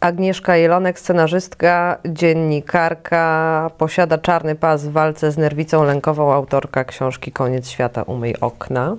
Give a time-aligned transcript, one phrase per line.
[0.00, 7.68] Agnieszka Jelonek, scenarzystka, dziennikarka, posiada czarny pas w walce z nerwicą lękową, autorka książki Koniec
[7.68, 8.96] świata, umyj okna.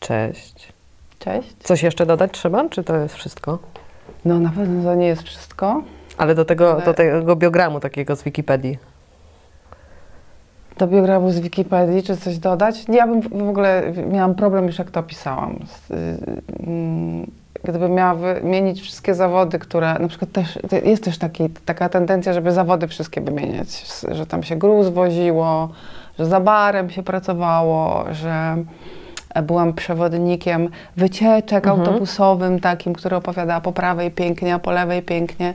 [0.00, 0.72] Cześć.
[1.18, 1.56] Cześć.
[1.60, 3.58] Coś jeszcze dodać trzeba, czy to jest wszystko?
[4.24, 5.82] No na pewno to nie jest wszystko.
[6.18, 8.78] Ale do tego, Ale- do tego biogramu takiego z Wikipedii.
[10.78, 12.84] Do biogramu z Wikipedii, czy coś dodać?
[12.88, 15.58] Ja bym w ogóle miałam problem już jak to opisałam.
[15.66, 15.94] Z, y,
[16.66, 17.30] mm,
[17.64, 22.52] Gdybym miała wymienić wszystkie zawody, które na przykład też, jest też taki, taka tendencja, żeby
[22.52, 25.68] zawody wszystkie wymieniać, że tam się gruz woziło,
[26.18, 28.56] że za barem się pracowało, że
[29.42, 31.80] byłam przewodnikiem wycieczek Mhm.
[31.80, 35.54] autobusowym takim, który opowiada po prawej pięknie, a po lewej pięknie.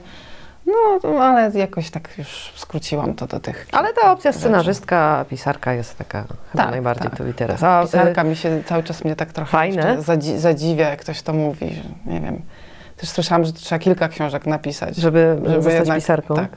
[0.66, 3.66] No, ale jakoś tak już skróciłam to do tych.
[3.72, 7.60] Ale ta opcja scenarzystka, pisarka jest taka chyba Tak, najbardziej tak, tu i teraz.
[7.60, 7.68] Tak.
[7.70, 10.02] A, y, Pisarka mi się cały czas mnie tak trochę Fajne.
[10.02, 12.42] zadzi zadziwia, jak ktoś to mówi, że nie wiem.
[12.96, 14.96] Też słyszałam, że trzeba kilka książek napisać.
[14.96, 16.34] żeby, zostać jednak- pisarką.
[16.36, 16.48] Tak.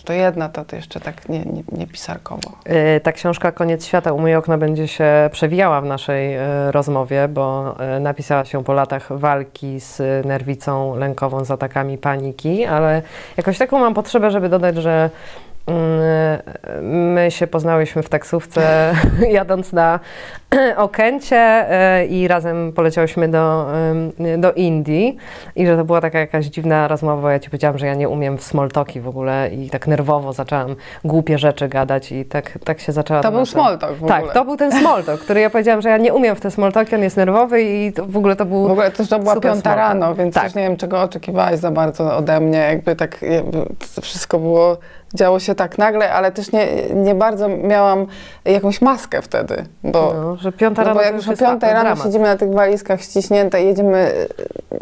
[0.00, 2.50] Że to jedna, to, to jeszcze tak nie, nie, nie pisarkowo.
[2.96, 6.40] Y, Ta książka Koniec świata, umyj okna będzie się przewijała w naszej y,
[6.72, 13.02] rozmowie, bo y, napisała się po latach walki z nerwicą lękową, z atakami paniki, ale
[13.36, 15.10] jakoś taką mam potrzebę, żeby dodać, że
[16.82, 18.92] my się poznałyśmy w taksówce
[19.30, 20.00] jadąc na
[20.76, 21.66] Okęcie
[22.02, 23.66] y, i razem poleciałyśmy do,
[24.38, 25.16] do Indii
[25.56, 28.08] i że to była taka jakaś dziwna rozmowa, bo ja ci powiedziałam, że ja nie
[28.08, 32.58] umiem w small talki w ogóle i tak nerwowo zaczęłam głupie rzeczy gadać i tak,
[32.64, 34.34] tak się zaczęła To był talk w Tak, ogóle.
[34.34, 36.72] to był ten small talk, który ja powiedziałam, że ja nie umiem w te small
[36.72, 38.68] talki, on jest nerwowy i to w ogóle to był...
[38.68, 39.76] W ogóle też to była piąta small talk.
[39.76, 40.44] rano, więc Tak.
[40.44, 42.58] też nie wiem, czego oczekiwałaś za bardzo ode mnie.
[42.58, 43.58] Jakby tak jakby
[44.02, 44.76] wszystko było,
[45.14, 48.06] działo się tak nagle, ale też nie, nie bardzo miałam
[48.44, 50.12] jakąś maskę wtedy, bo...
[50.16, 52.04] No, że piąta No rano bo to jak już o piątej rano dramat.
[52.04, 54.12] siedzimy na tych walizkach ściśnięte i jedziemy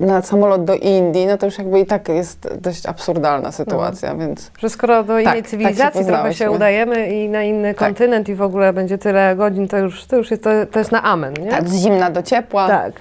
[0.01, 4.15] y, na samolot do Indii, no to już jakby i tak jest dość absurdalna sytuacja,
[4.15, 6.51] więc Że skoro do innej tak się cywilizacji trochę się poznałyśmy.
[6.51, 7.77] udajemy i na inny Tak.
[7.89, 10.93] kontynent i w ogóle będzie tyle godzin, to już, to już jest, to, to jest
[10.93, 11.51] na amen, nie?
[11.51, 12.69] tak, z zimna do ciepła.
[12.69, 12.93] Tak.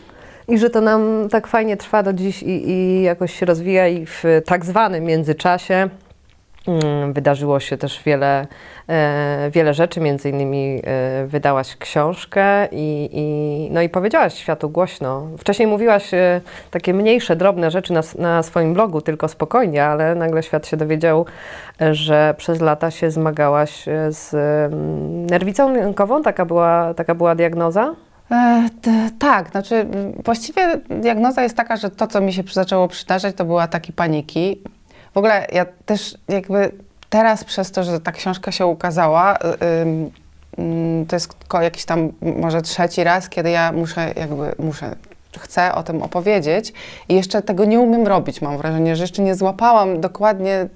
[0.47, 4.05] I że to nam tak fajnie trwa do dziś i, i jakoś się rozwija i
[4.05, 5.89] w tak zwanym międzyczasie
[7.13, 8.47] wydarzyło się też wiele,
[8.89, 15.27] e, wiele rzeczy, między innymi e, wydałaś książkę i, i, no i powiedziałaś światu głośno.
[15.37, 16.41] Wcześniej mówiłaś e,
[16.71, 21.25] takie mniejsze, drobne rzeczy na, na swoim blogu, tylko spokojnie, ale nagle świat się dowiedział,
[21.91, 27.95] że przez lata się zmagałaś z mm, nerwicą lękową, taka była, taka była diagnoza?
[28.31, 28.69] E,
[29.19, 29.85] tak, znaczy
[30.25, 34.61] właściwie diagnoza jest taka, że to, co mi się zaczęło przydarzać, to były ataki paniki.
[35.17, 36.71] W ogóle ja też jakby
[37.09, 39.65] teraz przez to, że ta książka się ukazała, y,
[40.57, 44.95] ym, to jest jakiś tam może trzeci raz, kiedy ja muszę jakby, muszę,
[45.39, 46.73] chcę o tym opowiedzieć
[47.09, 50.67] i jeszcze tego nie umiem robić, mam wrażenie, że jeszcze nie złapałam dokładnie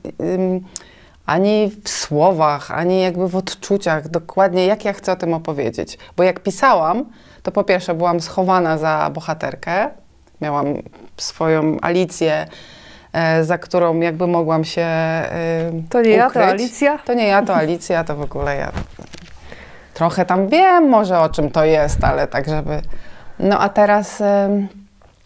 [1.26, 5.98] ani w słowach, ani jakby w odczuciach dokładnie, jak ja chcę o tym opowiedzieć.
[6.18, 7.06] Bo jak pisałam,
[7.44, 9.90] to po pierwsze byłam schowana za bohaterkę,
[10.42, 10.66] miałam
[11.18, 12.48] swoją Alicję,
[13.42, 16.46] za którą jakby mogłam się e, To nie ja, to ukryć.
[16.46, 16.98] Alicja?
[16.98, 18.72] To nie ja, to Alicja, to w ogóle ja
[20.02, 22.82] trochę tam wiem może o czym to jest, ale tak żeby...
[23.40, 24.68] No a teraz, em,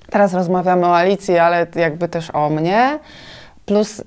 [0.09, 2.99] teraz rozmawiamy o Alicji, ale jakby też o mnie,
[3.65, 4.03] plus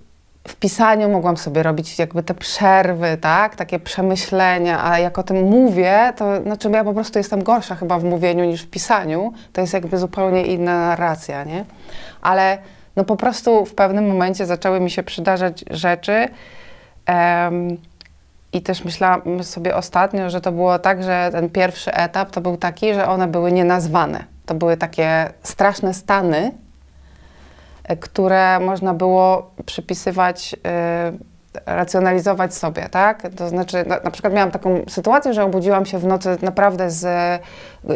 [0.48, 5.42] w pisaniu mogłam sobie robić jakby te przerwy, tak, takie przemyślenia, a jak o tym
[5.42, 9.60] mówię, to znaczy ja po prostu jestem gorsza chyba w mówieniu niż w pisaniu, to
[9.60, 11.64] jest jakby zupełnie inna narracja, nie?
[12.22, 12.58] Ale
[12.98, 16.28] no po prostu w pewnym momencie zaczęły mi się przydarzać rzeczy
[17.06, 17.76] em,
[18.53, 22.56] i też myślałam sobie ostatnio, że to było tak, że ten pierwszy etap to był
[22.56, 24.25] taki, że one były nienazwane.
[24.46, 26.52] To były takie straszne stany,
[27.84, 31.12] e, które można było przypisywać, e,
[31.67, 33.22] racjonalizować sobie, tak?
[33.37, 37.06] To znaczy, na, na przykład miałam taką sytuację, że obudziłam się w nocy naprawdę z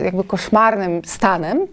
[0.04, 1.66] jakby koszmarnym stanem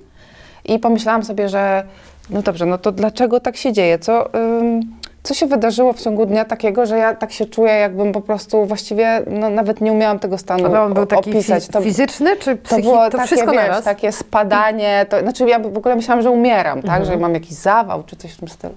[0.65, 1.83] i pomyślałam sobie, że
[2.29, 3.99] no dobrze, no to dlaczego tak się dzieje?
[3.99, 4.81] Co, ym,
[5.23, 8.65] co się wydarzyło w ciągu dnia takiego, że ja tak się czuję, jakbym po prostu
[8.65, 11.63] właściwie no, nawet nie umiałam tego stanu Ale on był taki opisać.
[11.67, 12.91] fi- fizyczny czy To psychiczny?
[12.91, 13.83] było To, takie, wszystko wiesz, naraz?
[13.83, 17.05] takie spadanie, to, znaczy ja w ogóle myślałam, że umieram, tak, Mhm.
[17.05, 18.73] że mam jakiś zawał czy coś w tym stylu.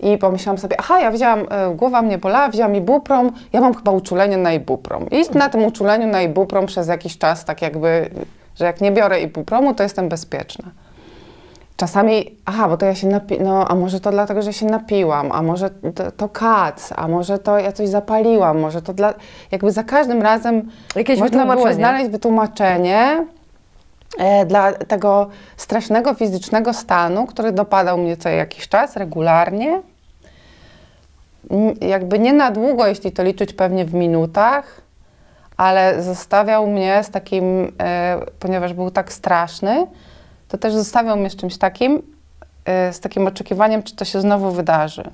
[0.00, 3.90] i pomyślałam sobie, aha, ja wzięłam, y, głowa mnie bolała, wzięłam ibuprom, ja mam chyba
[3.92, 5.06] uczulenie na ibuprom.
[5.10, 8.10] I na tym uczuleniu na ibuprom przez jakiś czas tak jakby,
[8.58, 10.64] że jak nie biorę ibupromu, to jestem bezpieczna.
[11.76, 13.40] Czasami, aha, bo to ja się napi...
[13.40, 17.38] no, a może to dlatego, że się napiłam, a może to, to kac, a może
[17.38, 19.14] to ja coś zapaliłam, może to dla...
[19.50, 23.26] Jakby za każdym razem Jakieś można było znaleźć wytłumaczenie
[24.18, 29.82] e, dla tego strasznego fizycznego stanu, który dopadał mnie co jakiś czas, regularnie.
[31.80, 34.80] Jakby nie na długo, jeśli to liczyć pewnie w minutach,
[35.56, 39.86] ale zostawiał mnie z takim, e, ponieważ był tak straszny,
[40.48, 42.02] to też zostawiał mnie z czymś takim,
[42.64, 45.10] e, z takim oczekiwaniem, czy to się znowu wydarzy.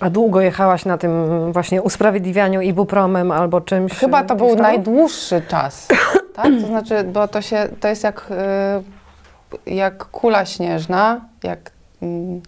[0.00, 1.12] A długo jechałaś na tym
[1.52, 3.92] właśnie usprawiedliwianiu ibupromem albo czymś?
[3.92, 5.88] Chyba to był najdłuższy czas,
[6.36, 6.46] tak?
[6.60, 8.30] To znaczy, bo to się, to jest jak,
[9.66, 11.70] y, jak kula śnieżna, jak
[12.02, 12.42] mm,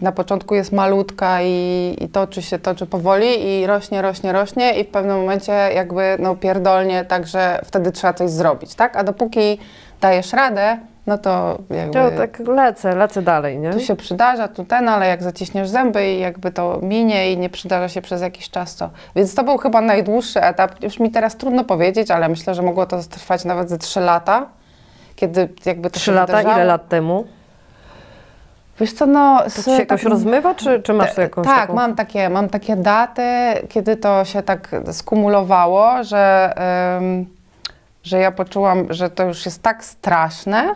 [0.00, 4.84] na początku jest malutka i, i toczy się, toczy powoli i rośnie, rośnie, rośnie i
[4.84, 8.96] w pewnym momencie jakby no pierdolnie, także wtedy trzeba coś zrobić, tak?
[8.96, 9.58] A dopóki
[10.00, 10.78] dajesz radę,
[11.08, 11.98] no to jakby...
[11.98, 13.70] Ja tak lecę, lecę dalej, nie?
[13.70, 17.50] Tu się przydarza, tu ten, ale jak zaciśniesz zęby i jakby to minie i nie
[17.50, 18.90] przydarza się przez jakiś czas, to...
[19.16, 20.82] Więc to był chyba najdłuższy etap.
[20.82, 24.46] Już mi teraz trudno powiedzieć, ale myślę, że mogło to trwać nawet ze trzy lata,
[25.16, 26.54] kiedy jakby to Trzy się lata, wydarzało.
[26.54, 27.24] ile lat temu?
[28.80, 29.42] Wiesz co, no...
[29.42, 31.74] To się jakoś takim- rozmywa, czy, czy masz jakąś tak, taką...
[31.74, 33.22] mam takie, mam takie daty,
[33.68, 36.54] kiedy to się tak skumulowało, że,
[36.98, 37.26] ym,
[38.02, 40.74] że ja poczułam, że to już jest tak straszne,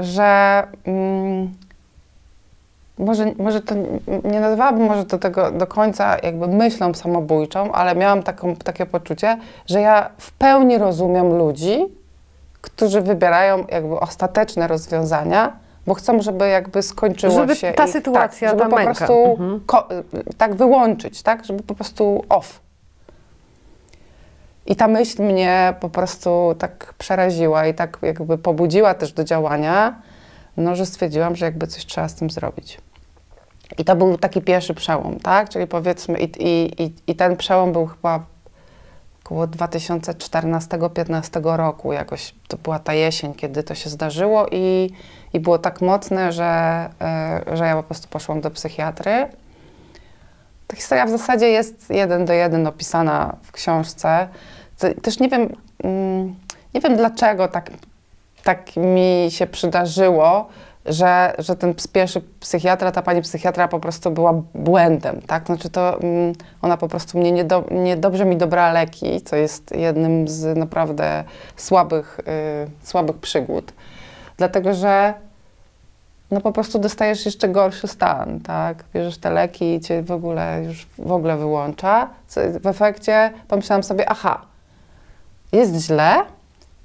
[0.00, 1.54] że mm,
[2.98, 3.74] może, może to
[4.24, 9.38] nie nazywałabym może do tego do końca jakby myślą samobójczą, ale miałam taką, takie poczucie,
[9.66, 11.78] że ja w pełni rozumiem ludzi,
[12.60, 15.52] którzy wybierają jakby ostateczne rozwiązania,
[15.86, 17.72] bo chcą, żeby jakby skończyło Żeby się.
[17.72, 18.94] ta ich- sytuacja, tak, ta żeby po męka.
[18.94, 19.60] prostu Mhm.
[20.38, 22.60] tak wyłączyć, tak, żeby po prostu off.
[24.68, 30.02] I ta myśl mnie po prostu tak przeraziła i tak jakby pobudziła też do działania,
[30.56, 32.78] no, że stwierdziłam, że jakby coś trzeba z tym zrobić.
[33.78, 35.48] I to był taki pierwszy przełom, tak?
[35.48, 38.24] Czyli powiedzmy, i, i, i, ten przełom był chyba
[39.24, 44.90] około 2014-15 roku, jakoś to była ta jesień, kiedy to się zdarzyło i,
[45.32, 46.44] i było tak mocne, że,
[47.00, 49.28] e, że ja po prostu poszłam do psychiatry.
[50.66, 54.28] Ta historia w zasadzie jest jeden do jeden opisana w książce.
[55.02, 56.34] Też nie wiem, mm,
[56.74, 57.70] nie wiem dlaczego tak,
[58.44, 60.48] tak mi się przydarzyło,
[60.86, 65.46] że, że ten pierwszy psychiatra, ta pani psychiatra po prostu była błędem, tak?
[65.46, 66.32] Znaczy to mm,
[66.62, 71.24] ona po prostu mnie niedo, niedobrze mi dobrała leki, co jest jednym z naprawdę
[71.56, 73.72] słabych, y, słabych przygód.
[74.36, 75.14] Dlatego, że
[76.30, 78.84] no po prostu dostajesz jeszcze gorszy stan, tak?
[78.94, 82.08] Bierzesz te leki i cię w ogóle już w ogóle wyłącza.
[82.60, 84.40] W efekcie pomyślałam sobie, aha,
[85.52, 86.14] jest źle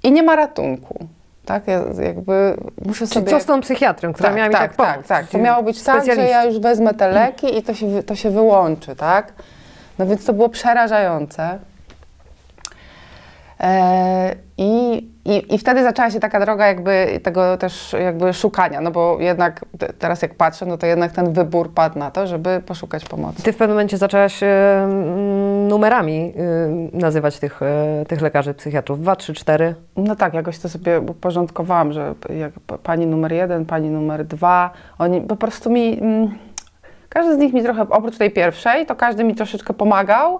[0.03, 1.07] i nie ma ratunku.
[1.45, 3.31] Tak, ja jakby muszę Czy sobie...
[3.31, 4.93] co z tą psychiatrą, która miała mi tak pomóc?
[4.93, 5.25] tak, tak.
[5.25, 8.15] To Czyli miało być tak, że ja już wezmę te leki i to się, to
[8.15, 9.33] się wyłączy, tak?
[9.99, 11.59] No więc to było przerażające.
[13.63, 14.95] E, i,
[15.25, 19.65] i, I wtedy zaczęła się taka droga jakby tego też jakby szukania, no bo jednak
[19.79, 23.43] te- teraz jak patrzę, no to jednak ten wybór padł na to, żeby poszukać pomocy.
[23.43, 24.87] Ty w pewnym momencie zaczęłaś e,
[25.69, 26.33] numerami
[26.93, 27.59] e, nazywać tych,
[28.07, 29.01] tych lekarzy, psychiatrów.
[29.01, 29.75] Dwa, trzy, cztery.
[29.97, 32.15] No tak, jakoś to sobie uporządkowałam, że
[32.83, 36.37] pani numer jeden, pani numer dwa, oni po prostu mi, mm,
[37.09, 40.39] każdy z nich mi trochę, oprócz tej pierwszej, to każdy mi troszeczkę pomagał,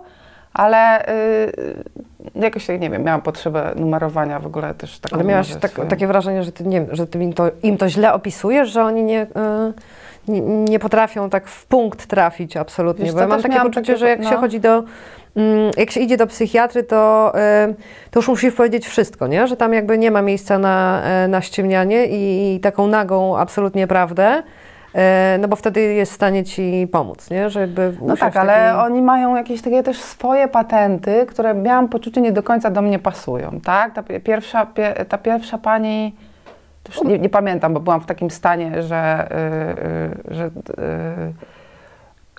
[0.54, 1.52] ale y,
[2.36, 5.16] jakoś, nie wiem, miałam potrzebę numerowania w ogóle też taką.
[5.16, 8.14] Ale miałaś tak, takie wrażenie, że ty, nie, że ty im to, im to źle
[8.14, 9.74] opisujesz, że oni nie, e,
[10.28, 13.06] nie, nie potrafią tak w punkt trafić absolutnie.
[13.06, 14.38] Wiesz Bo ja mam takie poczucie, takie- że jak się no.
[14.38, 14.84] chodzi do...
[15.36, 17.74] mm, Jak się idzie do psychiatry, to, e,
[18.12, 19.48] to już musisz powiedzieć wszystko, nie?
[19.48, 23.88] Że tam jakby nie ma miejsca na, e, na ściemnianie i, i taką nagą absolutnie
[23.88, 24.44] prawdę,
[25.40, 27.50] no bo wtedy jest w stanie ci pomóc, nie?
[27.50, 32.22] Że jakby No tak, ale oni mają jakieś takie też swoje patenty, które miałam poczucie
[32.22, 33.94] nie do końca do mnie pasują, tak?
[33.94, 36.16] Ta pi- pierwsza, pie, ta pierwsza pani,
[37.06, 39.28] nie, nie pamiętam, bo byłam w takim stanie, że,
[40.30, 40.52] y, y, że, y,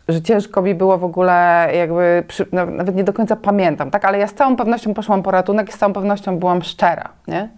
[0.08, 4.04] że ciężko mi było w ogóle jakby, przy, na- nawet nie do końca pamiętam, tak?
[4.04, 7.48] Ale ja z całą pewnością poszłam po ratunek i z całą pewnością byłam szczera, nie?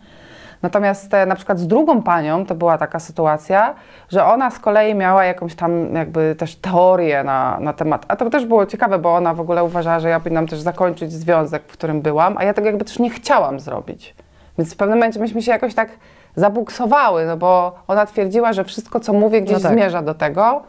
[0.63, 3.75] Natomiast e, na przykład z drugą panią to była taka sytuacja,
[4.09, 8.31] że ona z kolei miała jakąś tam jakby też teorię na, na temat, a to
[8.31, 11.73] też było ciekawe, bo ona w ogóle uważała, że ja powinnam też zakończyć związek, w
[11.73, 14.15] którym byłam, a ja tego jakby też nie chciałam zrobić.
[14.59, 15.89] Więc w pewnym momencie myśmy się jakoś tak
[16.37, 19.73] zabuksowały, no bo ona twierdziła, że wszystko, co mówię, gdzieś No tak.
[19.73, 20.63] zmierza do tego.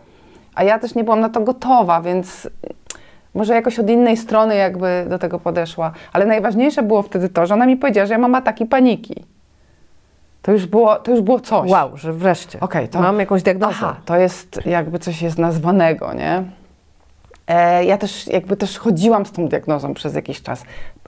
[0.55, 2.49] a ja też nie byłam na to gotowa, więc
[3.33, 5.91] może jakoś od innej strony jakby do tego podeszła.
[6.13, 9.25] Ale najważniejsze było wtedy to, że ona mi powiedziała, że ja mam ataki paniki.
[10.47, 11.71] To już było, to już było coś.
[11.71, 12.59] Wow, że wreszcie.
[12.59, 13.73] Okej, to- Mam jakąś diagnozę.
[13.77, 16.43] Aha, to jest jakby coś jest nazwanego, nie?
[17.47, 20.63] E, ja też jakby też chodziłam z tą diagnozą przez jakiś czas.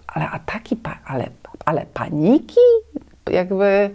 [0.08, 1.28] Ale ataki, pa, ale,
[1.66, 2.60] ale paniki?
[3.32, 3.90] Jakby,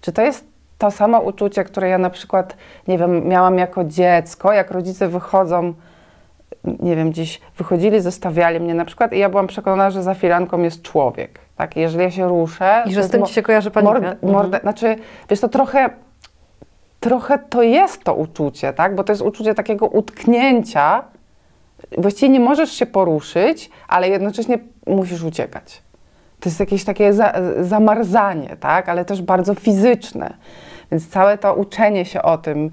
[0.00, 0.44] czy to jest
[0.78, 2.56] to samo uczucie, które ja na przykład,
[2.88, 5.74] nie wiem, miałam jako dziecko, jak rodzice wychodzą,
[6.64, 10.62] nie wiem, gdzieś wychodzili, zostawiali mnie na przykład i ja byłam przekonana, że za firanką
[10.62, 11.76] jest człowiek, tak?
[11.76, 12.82] Jeżeli ja się ruszę...
[12.86, 13.92] I że z tym ci się kojarzy panika.
[13.92, 14.96] Mord, mordę, Znaczy,
[15.30, 15.90] wiesz, to trochę,
[17.00, 18.94] trochę to jest to uczucie, tak?
[18.94, 21.04] Bo to jest uczucie takiego utknięcia.
[21.98, 25.82] Właściwie nie możesz się poruszyć, ale jednocześnie musisz uciekać.
[26.40, 28.88] To jest jakieś takie za, zamarzanie, tak?
[28.88, 30.34] Ale też bardzo fizyczne.
[30.90, 32.70] Więc całe to uczenie się o tym,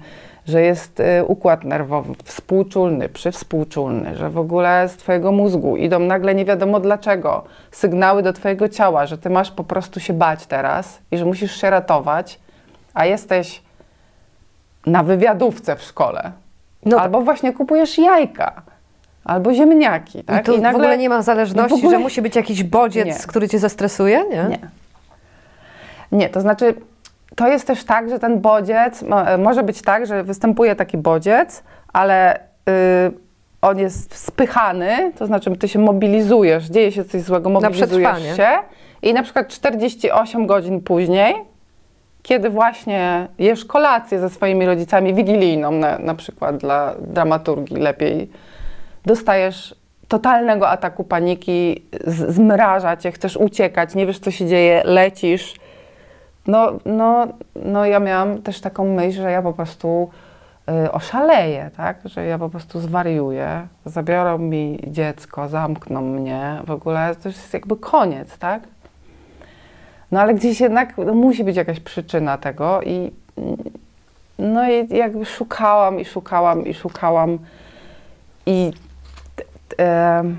[0.48, 6.34] że jest y, układ nerwowy współczulny, przywspółczulny, że w ogóle z twojego mózgu idą nagle
[6.34, 10.98] nie wiadomo dlaczego sygnały do twojego ciała, że ty masz po prostu się bać teraz
[11.10, 12.40] i że musisz się ratować,
[12.94, 13.62] a jesteś
[14.86, 16.32] na wywiadówce w szkole.
[16.84, 17.04] No tak.
[17.04, 18.62] albo właśnie kupujesz jajka,
[19.24, 20.42] albo ziemniaki, tak?
[20.42, 23.26] I tu w ogóle nie ma zależności, ogóle- że musi być jakiś bodziec, Nie.
[23.26, 24.44] który cię zestresuje, nie?
[24.44, 24.58] Nie.
[26.12, 26.74] Nie, to znaczy
[27.36, 31.62] to jest też tak, że ten bodziec, e, może być tak, że występuje taki bodziec,
[31.92, 32.40] ale y,
[33.62, 38.48] on jest spychany, to znaczy ty się mobilizujesz, dzieje się coś złego, mobilizujesz się
[39.02, 41.34] i na przykład 48 godzin później,
[42.22, 48.30] kiedy właśnie jesz kolację ze swoimi rodzicami wigilijną, na, na przykład dla dramaturgii lepiej,
[49.06, 49.74] dostajesz
[50.08, 55.54] totalnego ataku paniki, zmraża cię, chcesz uciekać, nie wiesz co się dzieje, lecisz.
[56.48, 57.26] No, no,
[57.64, 60.10] no ja miałam też taką myśl, że ja po prostu
[60.86, 61.96] y, oszaleję, tak?
[62.04, 67.76] Że ja po prostu zwariuję, zabiorą mi dziecko, zamkną mnie, w ogóle to jest jakby
[67.76, 68.62] koniec, tak?
[70.12, 73.12] No ale gdzieś jednak no, musi być jakaś przyczyna tego i
[74.38, 77.38] no i jakby szukałam i szukałam i szukałam
[78.46, 78.72] i
[79.78, 80.38] em,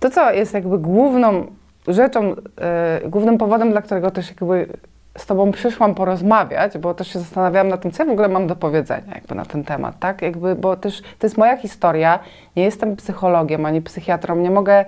[0.00, 1.46] to, co jest jakby główną
[1.88, 4.68] rzeczą, e, głównym powodem, dla którego też jakby
[5.18, 8.46] z Tobą przyszłam porozmawiać, bo też się zastanawiałam nad tym, co ja w ogóle mam
[8.46, 10.22] do powiedzenia jakby na ten temat, tak?
[10.22, 12.18] Jakby, bo też to jest moja historia,
[12.56, 14.84] nie jestem psychologiem ani psychiatrą, nie mogę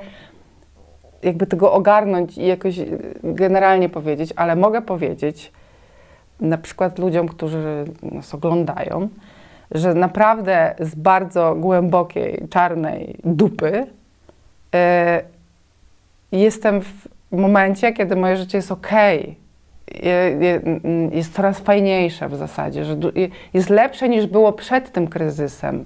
[1.23, 5.53] jakby tego ogarnąć i jakoś y, generalnie powiedzieć, ale mogę powiedzieć
[6.41, 9.09] na przykład ludziom, którzy nas oglądają,
[9.71, 13.87] że naprawdę z bardzo głębokiej, czarnej dupy
[14.75, 15.23] e,
[16.33, 19.23] jestem w momencie, kiedy moje życie jest okej.
[19.25, 19.46] Mm,
[21.13, 22.97] Jest coraz fajniejsze w zasadzie, że
[23.55, 25.85] jest lepsze niż było przed tym kryzysem.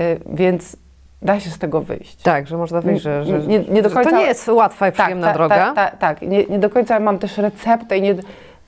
[0.00, 0.76] E, Więc
[1.22, 2.16] da się z tego wyjść.
[2.22, 4.92] Tak, że można wyjść, że, że, Nie- nie do końca- to nie jest łatwa i
[4.92, 5.54] przyjemna tak, droga.
[5.56, 6.22] Tak, tak, tak.
[6.22, 8.14] Nie, nie do końca mam też receptę i nie,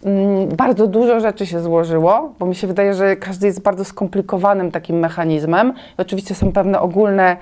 [0.04, 4.70] mm, bardzo dużo rzeczy się złożyło, bo mi się wydaje, że każdy jest bardzo skomplikowanym
[4.70, 5.72] takim mechanizmem.
[5.98, 7.36] I oczywiście są pewne ogólne,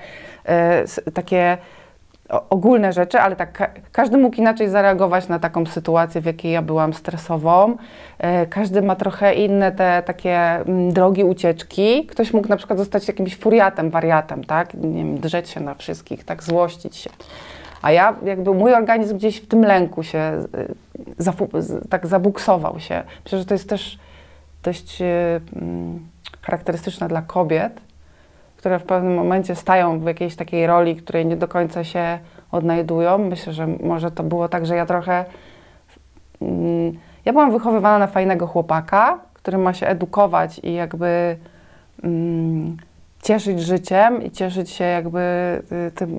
[0.45, 1.57] e, s- takie
[2.49, 6.61] ogólne rzeczy, ale tak ka- każdy mógł inaczej zareagować na taką sytuację, w jakiej ja
[6.61, 7.77] byłam stresową.
[8.19, 12.05] E, każdy ma trochę inne te takie mm, drogi ucieczki.
[12.05, 14.73] Ktoś mógł na przykład zostać jakimś furiatem, wariatem, tak?
[14.73, 17.09] Nie wiem, drzeć się na wszystkich, tak złościć się.
[17.81, 20.31] A ja jakby mój organizm gdzieś w tym lęku się
[21.17, 23.03] z- tak zabuksował się.
[23.23, 23.99] Myślę, że to jest też
[24.63, 25.05] dość y,
[25.55, 25.99] mm,
[26.41, 27.81] charakterystyczne dla kobiet,
[28.61, 32.19] które w pewnym momencie stają w jakiejś takiej roli, której nie do końca się
[32.51, 33.17] odnajdują.
[33.17, 35.25] Myślę, że może to było tak, że ja trochę.
[36.41, 41.37] Mm, ja byłam wychowywana na fajnego chłopaka, który ma się edukować i jakby
[42.03, 42.77] mm,
[43.23, 45.19] cieszyć życiem i cieszyć się jakby
[45.87, 46.15] y, tym,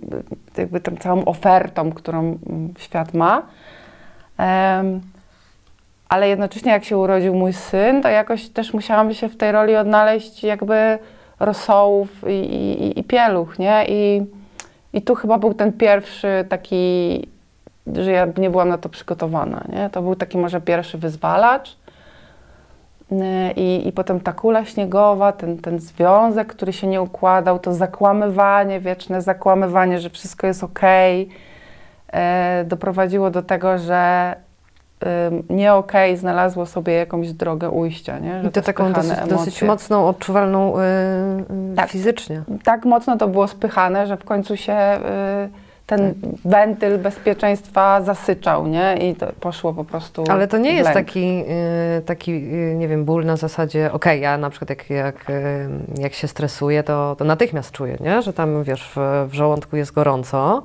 [0.59, 3.43] y, jakby tą całą ofertą, którą mm, świat ma.
[6.09, 9.77] Ale jednocześnie jak się urodził mój syn, to jakoś też musiałam się w tej roli
[9.77, 10.99] odnaleźć jakby
[11.43, 13.85] rosołów i, i, i pieluch, nie?
[13.89, 14.27] I,
[14.93, 17.27] I tu chyba był ten pierwszy taki,
[17.97, 19.91] że ja nie byłam na to przygotowana, nie?
[19.91, 21.77] To był taki może pierwszy wyzwalacz.
[23.11, 23.19] Yy,
[23.57, 28.81] I, I potem ta kula śniegowa, ten, ten związek, który się nie układał, to zakłamywanie,
[28.81, 31.29] wieczne zakłamywanie, że wszystko jest okej,
[32.13, 34.35] e, doprowadziło do tego, że
[35.51, 38.43] nie okej znalazło sobie jakąś drogę ujścia, nie?
[38.43, 40.83] Że I to taką dosyć, dosyć mocną, odczuwalną y,
[41.73, 41.91] y, Tak.
[41.91, 42.43] fizycznie.
[42.65, 48.97] tak mocno to było spychane, że w końcu się y, ten wentyl bezpieczeństwa zasyczał, nie?
[49.01, 50.25] I to poszło po prostu.
[50.31, 51.45] Ale to nie jest taki,
[51.99, 55.69] y, taki y, nie wiem, ból na zasadzie, okej, ja na przykład jak, jak, y,
[55.99, 58.23] jak się stresuję, to, to natychmiast czuję, nie?
[58.23, 60.63] że tam, wiesz, w, w żołądku jest gorąco.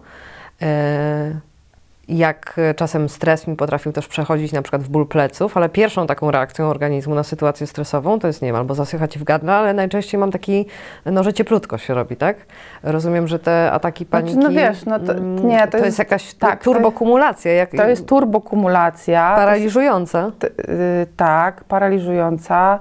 [2.09, 6.31] Jak czasem stres mi potrafił też przechodzić na przykład w ból pleców, ale pierwszą taką
[6.31, 10.19] reakcją organizmu na sytuację stresową to jest, nie wiem, albo zasychać w gardle, ale najczęściej
[10.19, 10.65] mam taki,
[11.05, 12.37] no, że cieplutko się robi, tak?
[12.83, 14.37] Rozumiem, że te ataki Znaczy, paniki...
[14.37, 17.87] no wiesz, no to- mm, nie, to to jest- jest jakaś tak, turbokumulacja, jak, To
[17.87, 19.33] jest turbokumulacja.
[19.35, 20.31] paraliżująca.
[20.39, 22.79] T- y, tak, paraliżująca.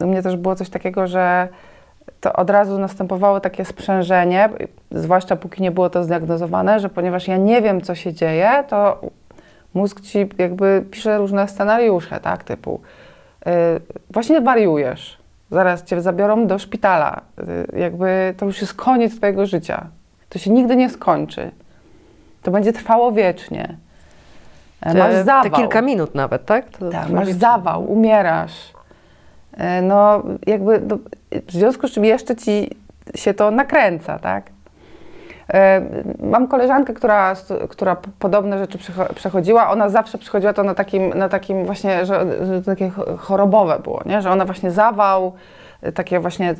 [0.00, 1.48] Y, u mnie też było coś takiego, że
[2.24, 4.48] to od razu następowało takie sprzężenie,
[4.90, 9.00] zwłaszcza póki nie było to zdiagnozowane, że ponieważ ja nie wiem, co się dzieje, to
[9.74, 12.80] mózg ci jakby pisze różne scenariusze, tak, typu
[13.46, 13.50] y,
[14.10, 15.18] właśnie wariujesz,
[15.50, 17.20] zaraz cię zabiorą do szpitala,
[17.74, 19.86] y, jakby to już jest koniec twojego życia,
[20.28, 21.50] to się nigdy nie skończy,
[22.42, 23.76] to będzie trwało wiecznie.
[24.80, 25.42] E, Masz zawał.
[25.42, 26.70] te kilka minut nawet, tak?
[26.70, 28.73] To Tak, masz zawał, umierasz.
[29.56, 30.98] E, No, jakby no,
[31.46, 32.70] w związku z czym jeszcze ci
[33.14, 34.44] się to nakręca, tak?
[35.54, 35.80] E,
[36.22, 37.34] Mam koleżankę, która,
[37.68, 39.70] która podobne rzeczy przecho- przechodziła.
[39.70, 43.78] Ona zawsze przychodziła to na takim, na takim właśnie, że, że to takie ch- chorobowe
[43.78, 44.22] było, nie?
[44.22, 45.32] że ona właśnie zawał,
[45.82, 46.54] e, takie właśnie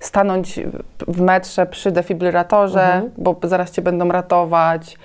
[0.00, 0.60] stanąć
[1.08, 3.10] w metrze przy defibrylatorze, Mhm.
[3.18, 4.98] bo zaraz cię będą ratować.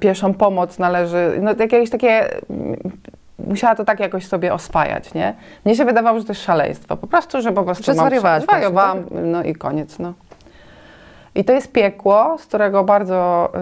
[0.00, 2.28] Pierwszą pomoc należy, no jakieś takie
[3.38, 5.34] musiała to tak jakoś sobie oswajać, nie?
[5.64, 6.96] Mnie się wydawało, że to jest szaleństwo.
[6.96, 8.06] Po prostu, że po prostu Że mam...
[8.42, 10.12] Zwariowałam, no i koniec, no.
[11.34, 13.52] I to jest piekło, z którego bardzo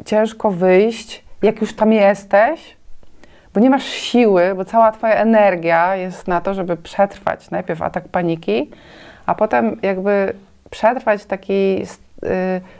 [0.00, 2.76] y, ciężko wyjść, jak już tam jesteś,
[3.54, 8.08] bo nie masz siły, bo cała twoja energia jest na to, żeby przetrwać najpierw atak
[8.08, 8.70] paniki,
[9.26, 10.32] a potem jakby
[10.70, 11.82] przetrwać taki,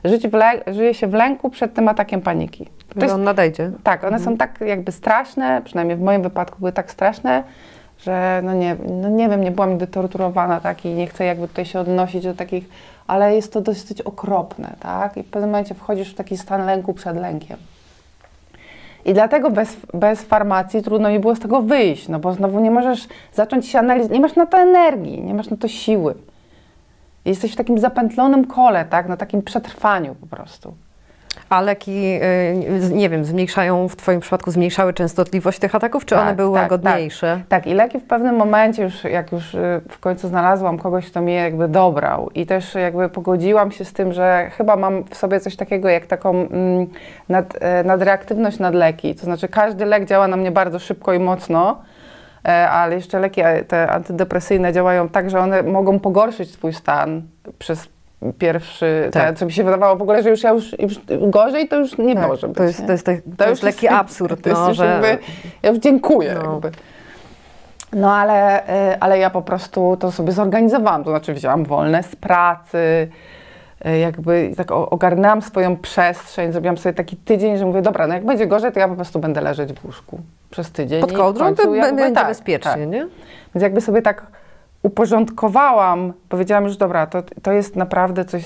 [0.04, 0.38] żyć w
[0.72, 2.66] żyje się w lęku przed tym atakiem paniki.
[2.94, 3.70] To jest on nadejdzie.
[3.82, 7.42] tak, one są tak jakby straszne, przynajmniej w moim wypadku były tak straszne,
[7.98, 11.48] że no nie, no nie wiem, nie byłam nigdy torturowana tak i nie chcę jakby
[11.48, 12.68] tutaj się odnosić do takich,
[13.06, 15.16] ale jest to dosyć okropne, tak?
[15.16, 17.56] I w pewnym momencie wchodzisz w taki stan lęku przed lękiem.
[19.04, 22.70] I dlatego bez, bez farmacji trudno mi było z tego wyjść, no bo znowu nie
[22.70, 26.14] możesz zacząć się analizować, nie masz na to energii, nie masz na to siły.
[27.24, 29.08] Jesteś w takim zapętlonym kole, tak?
[29.08, 30.74] Na takim przetrwaniu po prostu.
[31.50, 32.20] A leki,
[32.80, 36.54] y, nie wiem, zmniejszają, w Twoim przypadku zmniejszały częstotliwość tych ataków, czy Tak, one były
[36.54, 37.42] tak, łagodniejsze?
[37.48, 41.20] Tak, i leki w pewnym momencie, już, jak już y, w końcu znalazłam kogoś, kto
[41.20, 45.40] mnie jakby dobrał i też jakby pogodziłam się z tym, że chyba mam w sobie
[45.40, 46.86] coś takiego jak taką mm,
[47.28, 49.14] nad, e, nadreaktywność nad leki.
[49.14, 51.82] To znaczy każdy lek działa na mnie bardzo szybko i mocno,
[52.48, 57.22] ale jeszcze leki e, te antydepresyjne działają tak, że one mogą pogorszyć twój stan
[57.58, 57.88] przez
[58.38, 59.24] pierwszy, Tak.
[59.24, 61.98] ten, co mi się wydawało w ogóle, że już ja już, już gorzej to już
[61.98, 62.56] nie Tak, może być.
[62.56, 62.86] to jest, nie?
[62.86, 64.86] to jest, to, to jest już lekki absurd, To jest no, już że...
[64.86, 65.18] jakby,
[65.62, 66.34] ja już dziękuję.
[66.44, 66.52] No.
[66.52, 66.70] Jakby.
[67.92, 72.16] No ale, y, ale ja po prostu to sobie zorganizowałam, to znaczy wzięłam wolne z
[72.16, 73.08] pracy,
[74.00, 78.46] jakby tak ogarnęłam swoją przestrzeń, zrobiłam sobie taki tydzień, że mówię, dobra, no jak będzie
[78.46, 81.00] gorzej, to ja po prostu będę leżeć w łóżku przez tydzień.
[81.00, 82.88] Pod kołdrą to będzie tak, bezpiecznie, tak.
[82.88, 83.06] nie?
[83.54, 84.26] Więc jakby sobie tak
[84.82, 88.44] uporządkowałam, powiedziałam już, dobra, to, to jest naprawdę coś,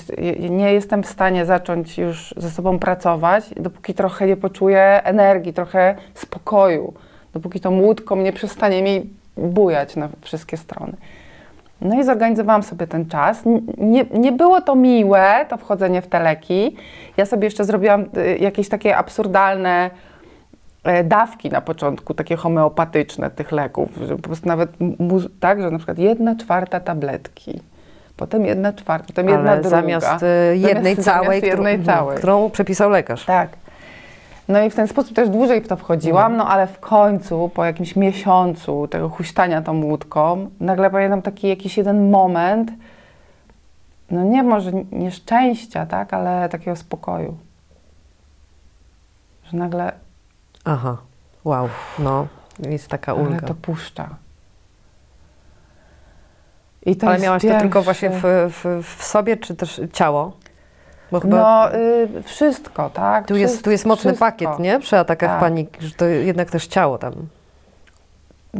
[0.49, 5.95] nie jestem w stanie zacząć już ze sobą pracować, dopóki trochę nie poczuję energii, trochę
[6.13, 6.93] spokoju,
[7.33, 10.93] dopóki to łódko mnie przestanie mi bujać na wszystkie strony.
[11.81, 13.43] No i zorganizowałam sobie ten czas.
[13.77, 16.75] Nie, nie było to miłe, to wchodzenie w te leki.
[17.17, 19.89] Ja sobie jeszcze zrobiłam y, jakieś takie absurdalne
[20.83, 24.69] e, dawki na początku, takie homeopatyczne tych leków, że po prostu nawet
[25.39, 27.61] tak, że na przykład jedna czwarta tabletki,
[28.17, 29.77] potem jedna czwarta, potem jedna Ale druga.
[29.77, 32.17] zamiast y, jednej Zamiast całej, jednej którą, całej.
[32.17, 33.25] którą przepisał lekarz.
[33.25, 33.49] Tak.
[34.47, 37.65] No i w ten sposób też dłużej w to wchodziłam, no ale w końcu, po
[37.65, 42.71] jakimś miesiącu tego huśtania tą łódką, nagle pamiętam taki jakiś jeden moment,
[44.11, 47.37] no nie może nieszczęścia, tak, ale takiego spokoju.
[49.51, 49.91] Że nagle,
[50.65, 50.97] Aha,
[51.43, 52.27] wow, no,
[52.59, 53.47] jest taka ulga.
[53.47, 54.09] to puszcza.
[56.85, 60.31] I to Ale miałaś to tylko właśnie pierwszy- w, w, w sobie, czy też ciało?
[61.11, 63.27] Chyba No, y, wszystko, tak?
[63.27, 64.25] tu, jest, tu jest mocny wszystko.
[64.25, 64.79] pakiet, nie?
[64.79, 65.39] Przy atakach Tak.
[65.39, 67.13] paniki, że to jednak też ciało tam.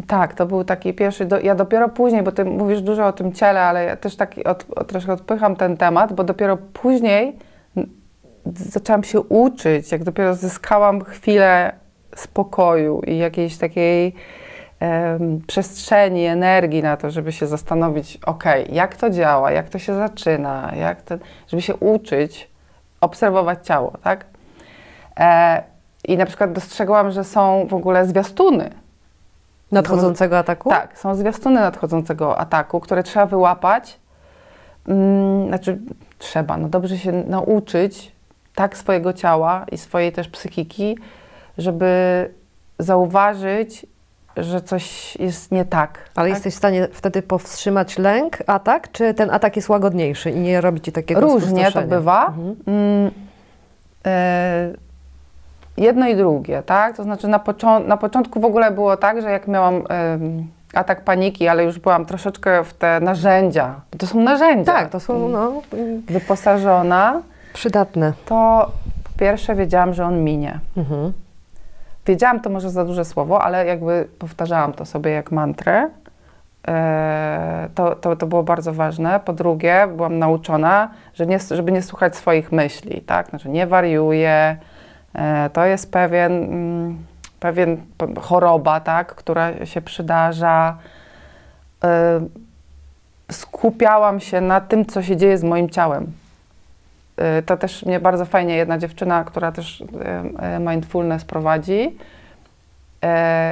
[0.08, 1.26] Tak, to był taki pierwszy.
[1.26, 4.36] Do, ja dopiero później, bo ty mówisz dużo o tym ciele, ale ja też tak
[4.46, 7.38] od, od, troszkę odpycham ten temat, bo dopiero później
[8.56, 11.74] zaczęłam się uczyć, jak dopiero zyskałam chwilę
[12.16, 14.14] spokoju i jakiejś takiej
[15.48, 20.72] przestrzeni, energii na to, żeby się zastanowić, ok, jak to działa, jak to się zaczyna,
[20.76, 22.50] jak ten, żeby się uczyć
[23.02, 24.26] obserwować ciało, tak?
[25.20, 25.64] E,
[26.08, 28.70] I na przykład dostrzegłam, że są w ogóle zwiastuny.
[29.72, 30.70] Nadchodzącego ataku?
[30.70, 34.00] Tak, są zwiastuny nadchodzącego ataku, które trzeba wyłapać.
[34.88, 35.80] Mm, znaczy,
[36.18, 38.12] trzeba, no dobrze się nauczyć
[38.56, 40.98] tak swojego ciała i swojej też psychiki,
[41.58, 41.86] żeby
[42.80, 43.86] zauważyć,
[44.38, 45.98] że coś jest nie tak.
[46.16, 46.36] Ale tak?
[46.36, 50.82] jesteś w stanie wtedy powstrzymać lęk, atak, czy ten atak jest łagodniejszy i nie robi
[50.82, 52.26] ci takiego Różnie to bywa.
[52.28, 52.56] Mhm.
[52.68, 53.12] Mm,
[54.06, 54.74] e,
[55.78, 56.98] jedno i drugie, tak?
[56.98, 59.84] To znaczy na, począ- na początku w ogóle było tak, że jak miałam
[60.74, 65.30] atak paniki, ale już byłam troszeczkę w te narzędzia, to są narzędzia, Tak, to są
[65.30, 65.62] no,
[66.08, 67.22] wyposażona,
[67.54, 68.14] przydatne.
[68.26, 68.72] to
[69.04, 70.60] po pierwsze wiedziałam, że on minie.
[70.78, 71.14] Mhm.
[72.06, 75.90] Wiedziałam, to może za duże słowo, ale jakby powtarzałam to sobie jak mantrę.
[76.68, 79.20] E, to, to, to było bardzo ważne.
[79.20, 83.30] Po drugie, byłam nauczona, że nie, żeby nie słuchać swoich myśli, tak?
[83.30, 84.58] Znaczy nie wariuję.
[85.14, 86.98] E, to jest pewien, mm,
[87.40, 87.78] pewien
[88.22, 89.16] choroba, tak?
[89.16, 90.78] Która się przydarza.
[91.84, 92.22] E,
[93.32, 96.12] skupiałam się na tym, co się dzieje z moim ciałem.
[97.40, 101.98] Y, To też mnie bardzo fajnie jedna dziewczyna, która też y, y, mindfulness prowadzi.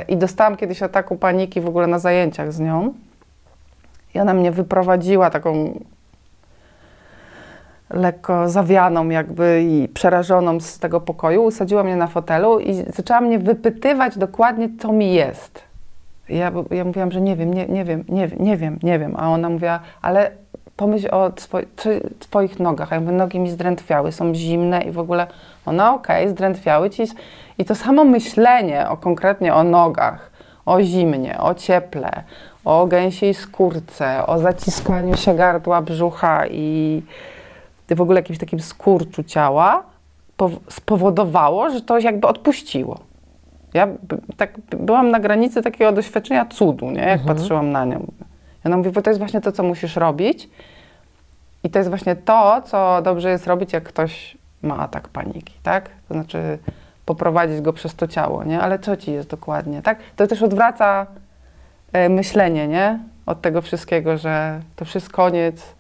[0.08, 2.94] I dostałam kiedyś ataku paniki w ogóle na zajęciach z nią.
[4.16, 5.80] I ona mnie wyprowadziła taką
[7.90, 11.44] lekko zawianą jakby i przerażoną z tego pokoju.
[11.44, 15.64] Usadziła mnie na fotelu i zaczęła mnie wypytywać dokładnie, co mi jest.
[16.30, 19.16] Ja, ja mówiłam, że nie wiem, nie, nie wiem, nie, nie wiem, nie wiem.
[19.18, 20.32] A ona mówiła, ale
[20.78, 22.92] pomyśl o twoi- twoich nogach.
[22.92, 25.28] A ja mówię, nogi mi zdrętwiały, są zimne i w ogóle
[25.66, 27.04] ona okej, zdrętwiały ci.
[27.58, 30.32] I to samo myślenie o konkretnie o nogach,
[30.66, 32.24] o zimnie, o cieple,
[32.66, 37.02] o gęsiej skórce, o zaciskaniu się gardła, brzucha i
[37.90, 39.84] w ogóle jakimś takim skurczu ciała
[40.38, 43.00] pow- spowodowało, że to jakby odpuściło.
[43.74, 43.88] Ja
[44.38, 47.02] tak byłam na granicy takiego doświadczenia cudu, nie?
[47.02, 48.06] jak patrzyłam na nią.
[48.66, 50.50] I ona mówi, bo to jest właśnie to, co musisz robić.
[51.64, 55.90] I to jest właśnie to, co dobrze jest robić, jak ktoś ma atak paniki, tak?
[56.08, 56.60] To znaczy
[57.06, 58.62] poprowadzić go przez to ciało, nie?
[58.62, 60.00] Ale co ci jest dokładnie, tak?
[60.16, 61.08] To też odwraca
[61.94, 63.00] e, myślenie, nie?
[63.26, 65.76] Od tego wszystkiego, że to wszystko koniec,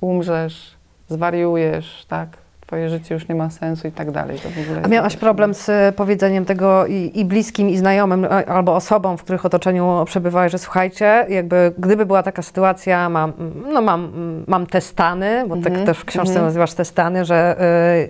[0.00, 0.76] umrzesz,
[1.08, 2.28] zwariujesz, tak?
[2.66, 4.38] Twoje życie już nie ma sensu i tak dalej.
[4.38, 8.24] To w ogóle A miałaś problem z e, powiedzeniem tego i, i bliskim, i znajomym,
[8.24, 13.32] a- albo osobom, w których otoczeniu przebywałeś, że słuchajcie, jakby gdyby była taka sytuacja, mam,
[13.72, 14.12] no mam,
[14.46, 16.46] mam te stany, bo tak Mhm, też w książce mhm.
[16.46, 17.56] nazywasz te stany, że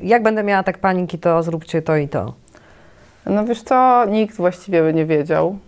[0.02, 2.32] y, jak będę miała tak paniki, to zróbcie to i to.
[3.26, 5.58] No wiesz co, nikt właściwie by nie wiedział.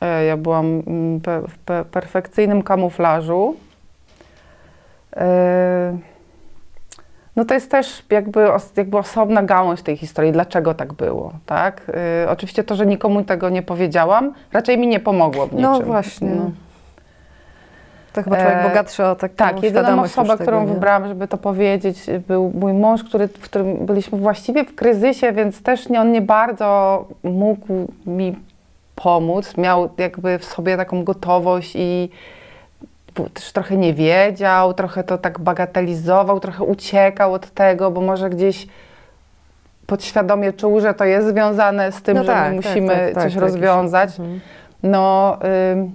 [0.00, 3.56] E, Ja byłam mm, pe, w pe, perfekcyjnym kamuflażu.
[5.16, 5.98] E,
[7.38, 11.82] No to jest też jakby, os, jakby osobna gałąź tej historii, dlaczego tak było, tak?
[12.24, 15.62] E, Oczywiście to, że nikomu tego nie powiedziałam, raczej mi nie pomogło w niczym.
[15.72, 16.28] No właśnie.
[16.28, 16.50] No.
[18.12, 20.66] To chyba człowiek E, bogatszy o taką Tak, jedyną tego, którą nie?
[20.74, 25.62] wybrałam, żeby to powiedzieć, był mój mąż, który, w którym byliśmy właściwie w kryzysie, więc
[25.62, 28.36] też nie, on nie bardzo mógł mi
[28.94, 29.56] pomóc.
[29.56, 32.10] Miał jakby w sobie taką gotowość i
[33.34, 38.66] też trochę nie wiedział, trochę to tak bagatelizował, trochę uciekał od tego, bo może gdzieś
[39.86, 43.04] podświadomie czuł, że to jest związane z tym, No że tak, my tak, musimy tak,
[43.04, 44.10] tak, coś jakiś- rozwiązać.
[44.20, 44.40] Mhm.
[44.82, 45.38] No,
[45.72, 45.94] ym,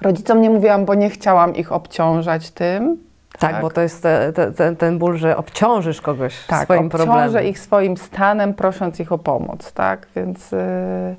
[0.00, 2.96] rodzicom nie mówiłam, bo nie chciałam ich obciążać tym.
[3.38, 3.62] Tak, Tak.
[3.62, 7.44] bo to jest te, te, ten, ten ból, że obciążysz kogoś Tak, swoim obciążę problemem.
[7.44, 10.52] ich swoim stanem, prosząc ich o pomoc, tak, więc...
[10.52, 11.14] E,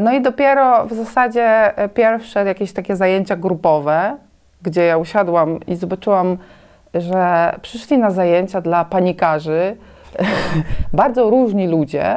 [0.00, 4.16] no i dopiero w zasadzie e, pierwsze jakieś takie zajęcia grupowe,
[4.62, 6.36] gdzie ja usiadłam i zobaczyłam,
[6.94, 9.76] że przyszli na zajęcia dla panikarzy.
[10.92, 12.16] Bardzo różni ludzie,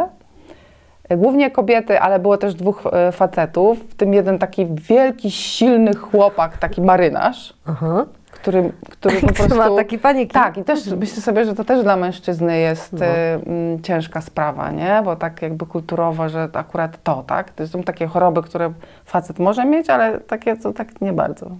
[1.10, 5.96] e, głównie kobiety, ale było też dwóch e, facetów, w tym jeden taki wielki, silny
[5.96, 8.06] chłopak, taki marynarz, Aha.
[8.42, 9.76] Który, który po Który ma prostu...
[9.76, 10.34] taki paniki.
[10.34, 13.06] Tak, i też myślę sobie, że to też dla mężczyzny jest No.
[13.06, 15.02] y, mm, ciężka sprawa, nie?
[15.06, 17.50] Bo tak jakby kulturowo, że akurat to, tak?
[17.52, 18.74] To są takie choroby, które
[19.06, 21.52] facet może mieć, ale takie, co tak nie bardzo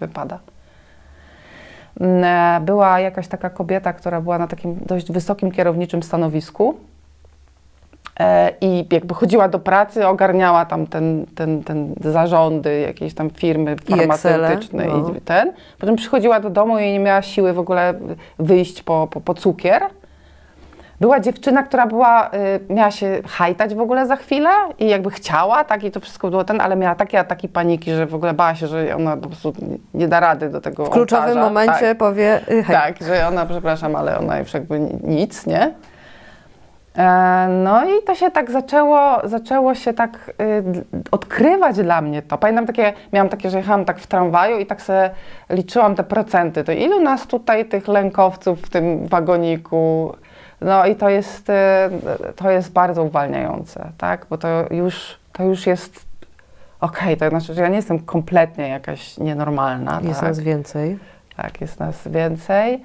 [0.00, 0.38] wypada.
[2.00, 6.74] Mm, e, Była jakaś taka kobieta, która była na takim dość wysokim kierowniczym stanowisku
[8.60, 14.88] i jakby chodziła do pracy, ogarniała tam ten, ten, ten zarządy jakiejś tam firmy farmaceutycznej
[14.88, 15.14] no.
[15.18, 15.52] i ten.
[15.78, 17.94] Potem przychodziła do domu i nie miała siły w ogóle
[18.38, 19.82] wyjść po, po, po cukier.
[21.00, 22.30] była dziewczyna, która była,
[22.68, 26.30] y, miała się hajtać w ogóle za chwilę i jakby chciała, tak, i to wszystko
[26.30, 29.28] było ten, ale miała takie ataki paniki, że w ogóle bała się, że ona po
[29.28, 29.52] prostu
[29.94, 31.44] nie da rady do tego W kluczowym ołtarza.
[31.48, 31.98] momencie tak.
[31.98, 32.76] powie y, hej.
[32.76, 35.74] Tak, że ona, przepraszam, ale ona już jakby ni- nic, nie?
[36.96, 42.38] E, No i to się tak zaczęło, zaczęło się tak y, odkrywać dla mnie to.
[42.38, 45.10] Pamiętam takie, miałam takie, że jechałam tak w tramwaju i tak sobie
[45.50, 46.64] liczyłam te procenty.
[46.64, 50.14] To ilu nas tutaj tych lękowców w tym wagoniku?
[50.60, 51.52] No i to jest, y,
[52.36, 54.26] to jest bardzo uwalniające, tak?
[54.30, 56.06] Bo to już, to już jest
[56.80, 60.00] okej, to znaczy, że ja nie jestem kompletnie jakaś nienormalna.
[60.04, 60.28] Jest tak?
[60.28, 60.98] nas więcej.
[61.36, 62.82] Tak, jest nas więcej.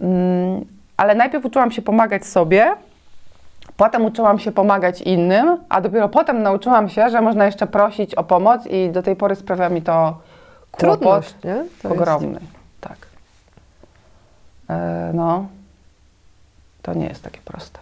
[0.00, 0.64] Mm,
[0.96, 2.74] ale najpierw uczyłam się pomagać sobie,
[3.78, 8.24] potem uczyłam się pomagać innym, a dopiero potem nauczyłam się, że można jeszcze prosić o
[8.24, 10.18] pomoc i do tej pory sprawia mi to
[10.70, 11.54] kłopot Trudność, nie?
[11.82, 12.40] To jest- ogromny.
[12.80, 12.96] Tak.
[14.70, 15.46] E, no,
[16.82, 17.78] to nie jest takie proste.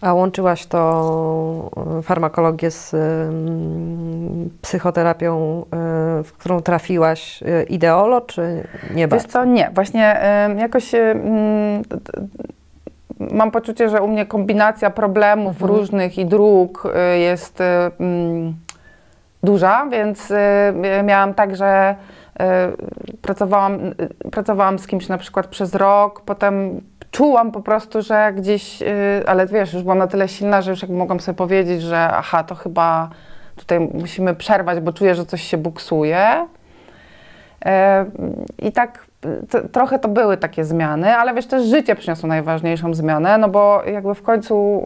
[0.00, 8.68] A łączyłaś to y, farmakologię z ym, psychoterapią, y, w którą trafiłaś y, ideolo, czy
[8.90, 9.28] nie Wiesz bardzo?
[9.28, 9.70] co, nie.
[9.74, 10.20] Właśnie
[10.58, 10.92] jakoś
[13.20, 15.70] mam poczucie, że u mnie kombinacja problemów Mhm.
[15.70, 17.64] różnych i dróg y, jest y,
[18.00, 18.54] mm,
[19.42, 20.34] duża, więc y,
[21.04, 21.94] miałam tak, że
[23.22, 23.78] pracowałam,
[24.32, 26.80] pracowałam z kimś na przykład przez rok, potem
[27.10, 28.78] czułam po prostu, że gdzieś,
[29.26, 32.44] ale wiesz, już byłam na tyle silna, że już jakby mogłam sobie powiedzieć, że aha,
[32.44, 33.10] to chyba
[33.56, 36.46] tutaj musimy przerwać, bo czuję, że coś się buksuje.
[37.64, 38.04] E,
[38.58, 39.06] I tak
[39.72, 44.14] trochę to były takie zmiany, ale wiesz, też życie przyniosło najważniejszą zmianę, no bo jakby
[44.14, 44.82] w końcu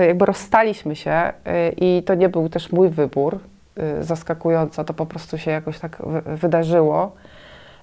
[0.00, 3.38] jakby rozstaliśmy się y, i to nie był też mój wybór,
[4.00, 7.12] y, zaskakująco, to po prostu się jakoś tak wy- wydarzyło.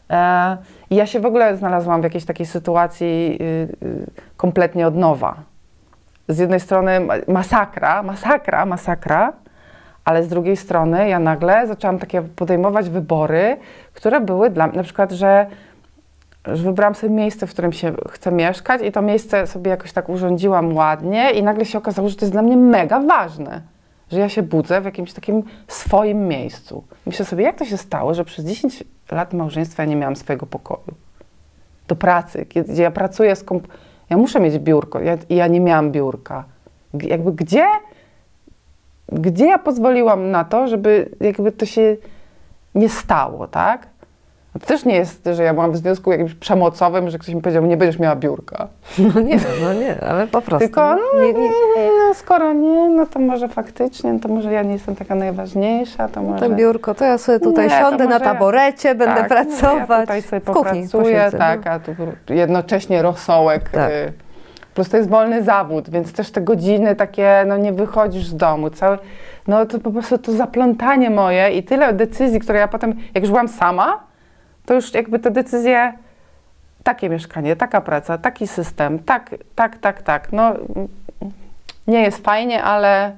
[0.10, 0.58] E,
[0.90, 3.40] I ja się w ogóle znalazłam w jakiejś takiej sytuacji
[4.38, 5.36] kompletnie od nowa.
[6.28, 9.34] Z jednej strony ma- masakra, masakra, masakra,
[10.12, 13.58] ale z drugiej strony ja nagle zaczęłam takie podejmować wybory,
[13.94, 15.46] które były dla mnie, na przykład, że,
[16.46, 20.10] że wybrałam sobie miejsce, w którym się chcę mieszkać i to miejsce sobie jakoś tak
[20.10, 23.62] urządziłam ładnie i nagle się okazało, że to jest dla mnie mega ważne,
[24.12, 26.84] że ja się budzę w jakimś takim swoim miejscu.
[27.06, 30.46] Myślę sobie, jak to się stało, że przez 10 lat małżeństwa ja nie miałam swojego
[30.46, 30.96] pokoju.
[31.88, 33.68] Do pracy, gdzie ja pracuję z komp-
[34.10, 36.44] ja muszę mieć biurko ja, ja nie miałam biurka.
[36.94, 37.66] G- jakby gdzie
[39.12, 41.98] gdzie ja pozwoliłam na to, żeby jakby to się
[42.76, 43.88] nie stało, tak?
[44.56, 47.42] No To też nie jest, że ja byłam w związku jakimś przemocowym, że ktoś mi
[47.42, 48.68] powiedział, nie będziesz miała biurka.
[49.14, 50.60] No nie, no nie, ale po prostu.
[50.68, 51.50] Tylko, no, nie, nie,
[52.08, 56.08] no, skoro nie, no to może faktycznie, no to może ja nie jestem taka najważniejsza,
[56.08, 56.50] to może...
[56.50, 59.90] to biurko, to ja sobie tutaj Nie, siądę na może ja- taborecie, będę tak, pracować.
[59.90, 61.72] No, ja tutaj sobie kuchni popracuję, posiedzę, tak, no.
[61.72, 63.70] a tu jednocześnie rosołek.
[63.70, 63.92] Tak.
[63.92, 64.14] Y,
[64.74, 68.70] plus to jest wolny zawód, więc też te godziny takie, no nie wychodzisz z domu,
[68.70, 68.98] cały,
[69.48, 73.30] no to po prostu to zaplątanie moje i tyle decyzji, które ja potem, jak już
[73.30, 74.00] byłam sama,
[74.66, 75.94] to już jakby te decyzje,
[76.84, 80.54] takie mieszkanie, taka praca, taki system, tak, tak, tak, tak, no
[81.88, 83.16] nie jest fajnie, ale,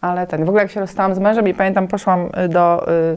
[0.00, 3.16] ale ten, w ogóle jak się rozstałam z mężem i pamiętam, poszłam y, do y,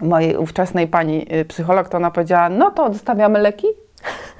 [0.00, 3.66] mojej ówczesnej pani y, psycholog, to ona powiedziała, no to odstawiamy leki.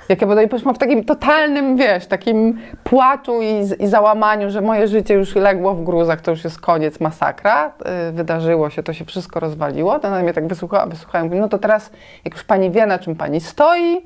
[0.08, 5.14] Jak ja poszłam w takim totalnym, wiesz, takim płaczu i, i załamaniu, że moje życie
[5.14, 7.72] już legło w gruzach, to już jest koniec, masakra,
[8.08, 9.98] y, wydarzyło się, to się wszystko rozwaliło.
[9.98, 11.90] To ona mnie tak wysłuchała, wysłuchała mówi, no to teraz,
[12.24, 14.00] jak już pani wie, na czym pani stoi,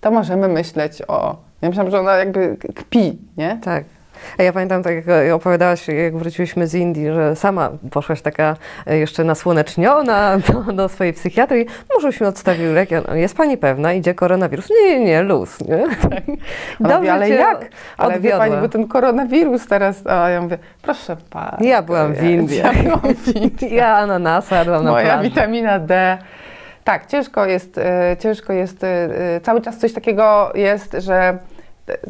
[0.00, 1.36] to możemy myśleć o...
[1.62, 3.58] Ja myślałam, że ona jakby kpi, nie?
[3.64, 3.84] Tak.
[4.38, 8.56] A ja pamiętam, tak jak opowiadałaś, jak wróciłyśmy z Indii, że sama poszłaś taka
[8.86, 12.88] e, jeszcze nasłoneczniona do, do swojej psychiatry możeśmy odstawił lek.
[13.08, 13.92] No, Jest pani pewna?
[13.92, 14.70] Idzie koronawirus?
[14.70, 15.60] Nie, nie, nie, luz.
[15.60, 15.84] Nie?
[16.84, 17.68] Ona mówi, ale cię jak?
[17.98, 20.06] Ale pani, bo ten koronawirus teraz...
[20.06, 21.68] A ja mówię, proszę pani.
[21.68, 22.76] Ja byłam w Indiach.
[22.76, 23.72] Ja byłam w Indiach.
[23.72, 25.28] Ja ananasa jadłam na Moja plaży.
[25.28, 26.18] witamina D.
[26.84, 31.38] Tak, ciężko jest, e, ciężko jest, e, e, cały czas coś takiego jest, że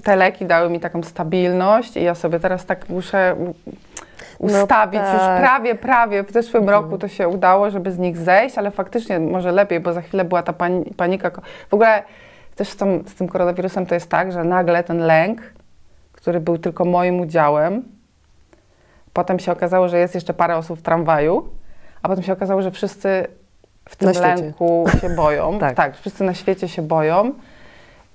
[0.03, 3.55] te- leki dały mi taką stabilność i ja sobie teraz tak muszę u-
[4.39, 5.13] ustawić tak.
[5.13, 6.23] już prawie, prawie.
[6.25, 9.93] W zeszłym roku to się udało, żeby z nich zejść, ale faktycznie może lepiej, bo
[9.93, 11.31] za chwilę była ta pani, panika.
[11.71, 12.03] W ogóle
[12.57, 15.41] też z tym, z tym koronawirusem to jest tak, że nagle ten lęk,
[16.13, 17.83] który był tylko moim udziałem,
[19.13, 21.49] potem się okazało, że jest jeszcze parę osób w tramwaju,
[22.03, 23.27] a potem się okazało, że wszyscy
[23.89, 25.59] w tym lęku się boją.
[25.61, 25.75] Tak.
[25.77, 27.33] tak, wszyscy na świecie się boją.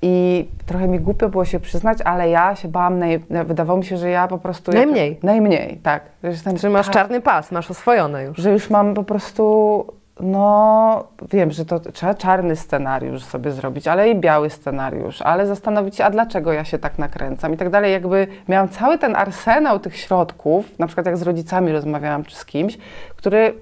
[0.08, 3.20] I trochę mi głupio było się przyznać, ale ja się bałam, naj...
[3.46, 4.72] wydawało mi się, że ja po prostu...
[4.72, 5.20] jak- Najmniej.
[5.24, 6.04] Najmniej, tak.
[6.24, 8.38] Że, jestem Że masz tak, czarny pas, masz oswojone już.
[8.38, 9.86] Że już mam po prostu
[10.20, 15.96] no wiem, że to trzeba czarny scenariusz sobie zrobić, ale i biały scenariusz, ale zastanowić
[15.96, 17.92] się, a dlaczego ja się tak nakręcam i tak dalej.
[17.92, 22.46] Jakby miałam cały ten arsenał tych środków, na przykład jak z rodzicami rozmawiałam czy z
[22.46, 22.78] kimś,
[23.16, 23.54] który,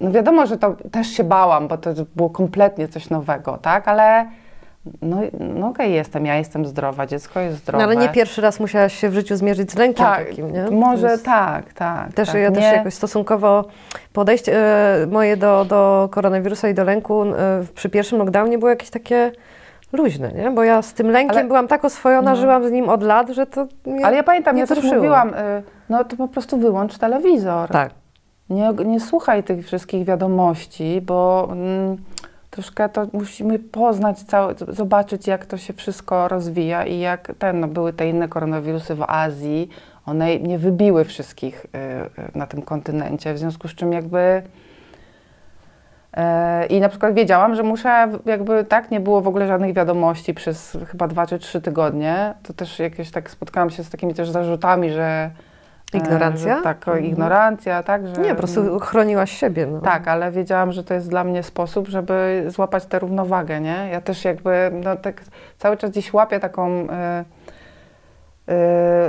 [0.00, 4.26] no wiadomo, że to też się bałam, bo to było kompletnie coś nowego, tak, ale
[5.02, 7.84] no, no okej, jestem, ja jestem zdrowa, dziecko jest zdrowe.
[7.86, 10.70] No, ale nie pierwszy raz musiałaś się w życiu zmierzyć z lękiem tak, takim, nie?
[10.70, 12.12] Może jest- tak, tak.
[12.12, 12.40] Też tak.
[12.40, 13.64] ja też Nie- jakoś stosunkowo
[14.12, 14.58] podejście
[15.02, 17.34] e, moje do, do koronawirusa i do lęku e,
[17.74, 19.32] przy pierwszym lockdownie było jakieś takie
[19.92, 20.50] luźne, nie?
[20.50, 22.36] Bo ja z tym lękiem Ale- byłam tak oswojona, No.
[22.36, 25.28] żyłam z nim od lat, że to mnie Ale ja pamiętam, nie ja też mówiłam,
[25.28, 25.32] y,
[25.88, 27.70] no to po prostu wyłącz telewizor.
[27.70, 27.90] Tak.
[28.50, 31.96] Nie, nie słuchaj tych wszystkich wiadomości, bo mm,
[32.54, 37.68] troszkę to musimy poznać, całe, zobaczyć jak to się wszystko rozwija i jak ten, no,
[37.68, 39.68] były te inne koronawirusy w Azji,
[40.06, 41.78] one nie wybiły wszystkich y,
[42.22, 44.42] y, na tym kontynencie, w związku z czym jakby
[46.12, 50.34] e, i na przykład wiedziałam, że muszę, jakby tak, nie było w ogóle żadnych wiadomości
[50.34, 52.34] przez chyba dwa czy trzy tygodnie.
[52.42, 55.30] To też jakieś tak spotkałam się z takimi też zarzutami, że.
[55.94, 56.56] E, Ignorancja?
[56.56, 57.04] Że, tak, o, Mhm.
[57.06, 58.22] ignorancja, tak, że.
[58.22, 59.66] Nie, po prostu chroniłaś siebie.
[59.66, 59.80] No.
[59.80, 63.88] Tak, ale wiedziałam, że to jest dla mnie sposób, żeby złapać tę równowagę, nie?
[63.92, 65.22] Ja też jakby, no tak
[65.58, 66.86] cały czas gdzieś łapię taką, y,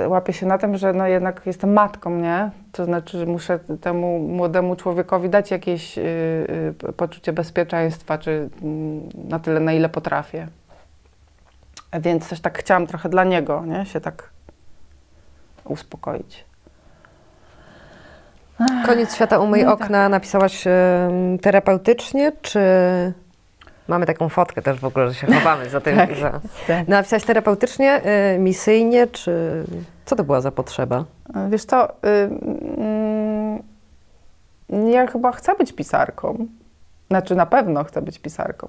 [0.04, 2.50] y, łapię się na tym, że no jednak jestem matką, nie?
[2.72, 6.02] To znaczy, że muszę temu młodemu człowiekowi dać jakieś y,
[6.90, 10.48] y, poczucie bezpieczeństwa, czy mm, na tyle, na ile potrafię.
[12.00, 13.86] Więc też tak chciałam trochę dla niego, nie?
[13.86, 14.30] Się tak
[15.66, 16.46] uspokoić.
[18.86, 19.82] Koniec świata umyj No tak.
[19.82, 22.60] okna napisałaś em, terapeutycznie, czy
[23.88, 25.96] mamy taką fotkę też w ogóle, że się chowamy za tym.
[25.96, 26.16] Tak.
[26.16, 26.40] Za...
[26.68, 26.88] Tak.
[26.88, 28.02] Napisałaś terapeutycznie,
[28.36, 29.64] y, misyjnie, czy
[30.06, 31.06] co to była za potrzeba?
[31.50, 31.94] Wiesz co, y,
[32.78, 33.64] mm,
[34.92, 36.48] ja chyba chcę być pisarką.
[37.08, 38.68] Znaczy na pewno chcę być pisarką.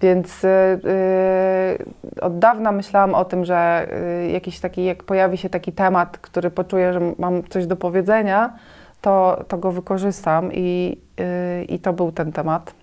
[0.00, 3.86] Więc y, y, od dawna myślałam o tym, że
[4.32, 8.52] jakiś taki, jak pojawi się taki temat, który poczuję, że mam coś do powiedzenia,
[9.00, 12.74] to, to go wykorzystam i, y, i to był ten temat.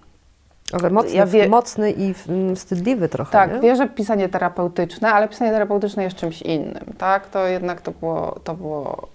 [0.82, 3.60] Ale mocny, Ja wie- mocny i mm, wstydliwy trochę, Tak, nie?
[3.60, 7.28] wierzę w pisanie terapeutyczne, ale pisanie terapeutyczne jest czymś innym, tak?
[7.28, 9.08] To jednak to było, to było,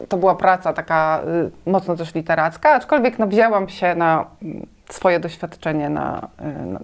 [0.00, 1.20] y, to była praca taka
[1.66, 6.28] y, mocno też literacka, aczkolwiek no, wzięłam się na mm, swoje doświadczenie na,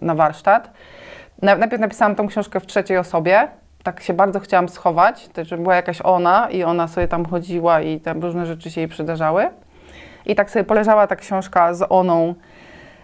[0.00, 0.70] y, na- warsztat.
[1.42, 3.48] Na, najpierw napisałam tą książkę w trzeciej osobie,
[3.84, 7.80] tak się bardzo chciałam schować, to, że była jakaś ona i ona sobie tam chodziła
[7.80, 9.50] i tam różne rzeczy się jej przydarzały.
[10.26, 12.34] I tak sobie poleżała ta książka z oną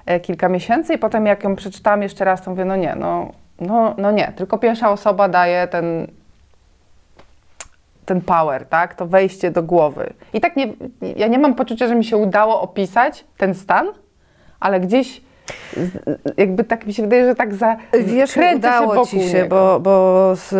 [0.06, 3.32] e, kilka miesięcy i potem jak ją przeczytałam jeszcze raz, to mówię, no nie, no,
[3.60, 6.06] no, no nie, tylko pierwsza osoba daje ten,
[8.06, 10.12] ten power, tak, to wejście do głowy.
[10.32, 10.72] I tak nie,
[11.16, 13.86] ja nie mam poczucia, że mi się udało opisać ten stan,
[14.60, 15.22] ale gdzieś
[16.36, 19.48] jakby tak mi się wydaje, że tak za Wiesz, udało się ci się, niego.
[19.56, 20.52] bo, bo z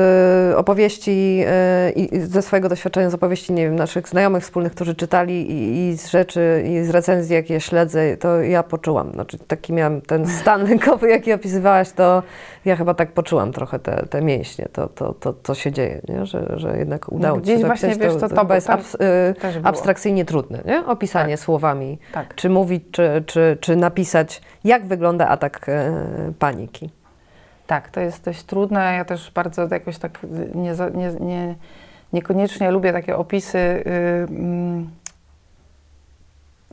[0.53, 1.45] y, opowieści
[1.89, 5.89] y, i ze swojego doświadczenia, z opowieści, nie wiem, naszych znajomych wspólnych, którzy czytali i,
[5.89, 9.13] i z rzeczy, i z recenzji, jakie śledzę, to ja poczułam.
[9.13, 12.23] Znaczy taki miałam ten stan lękowy, jaki opisywałaś, to
[12.65, 16.27] ja chyba tak poczułam trochę te, te mięśnie, to, to, to, co się dzieje, nie?
[16.27, 18.97] Że, że jednak udało ci się właśnie, napisać, wiesz, to, to to chyba jest abs,
[19.41, 19.67] też było.
[19.67, 20.87] abstrakcyjnie trudne, nie?
[20.87, 22.35] Opisanie słowami, Tak.
[22.35, 25.93] czy mówić, czy, czy, czy napisać, jak wygląda atak e,
[26.39, 26.91] paniki.
[27.67, 28.95] Tak, to jest dość trudne.
[28.95, 30.19] Ja też bardzo jakoś tak
[30.55, 31.55] nie, nie, nie,
[32.13, 33.83] niekoniecznie lubię takie opisy, y,
[34.31, 34.91] mm,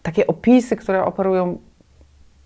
[0.02, 1.58] takie opisy, które operują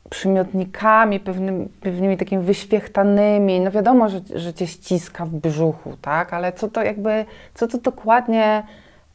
[0.10, 3.60] przymiotnikami, pewnym, pewnymi takimi wyświechtanymi.
[3.60, 6.34] No wiadomo, że, że cię ściska w brzuchu, tak?
[6.34, 8.64] Ale co to jakby, co to dokładnie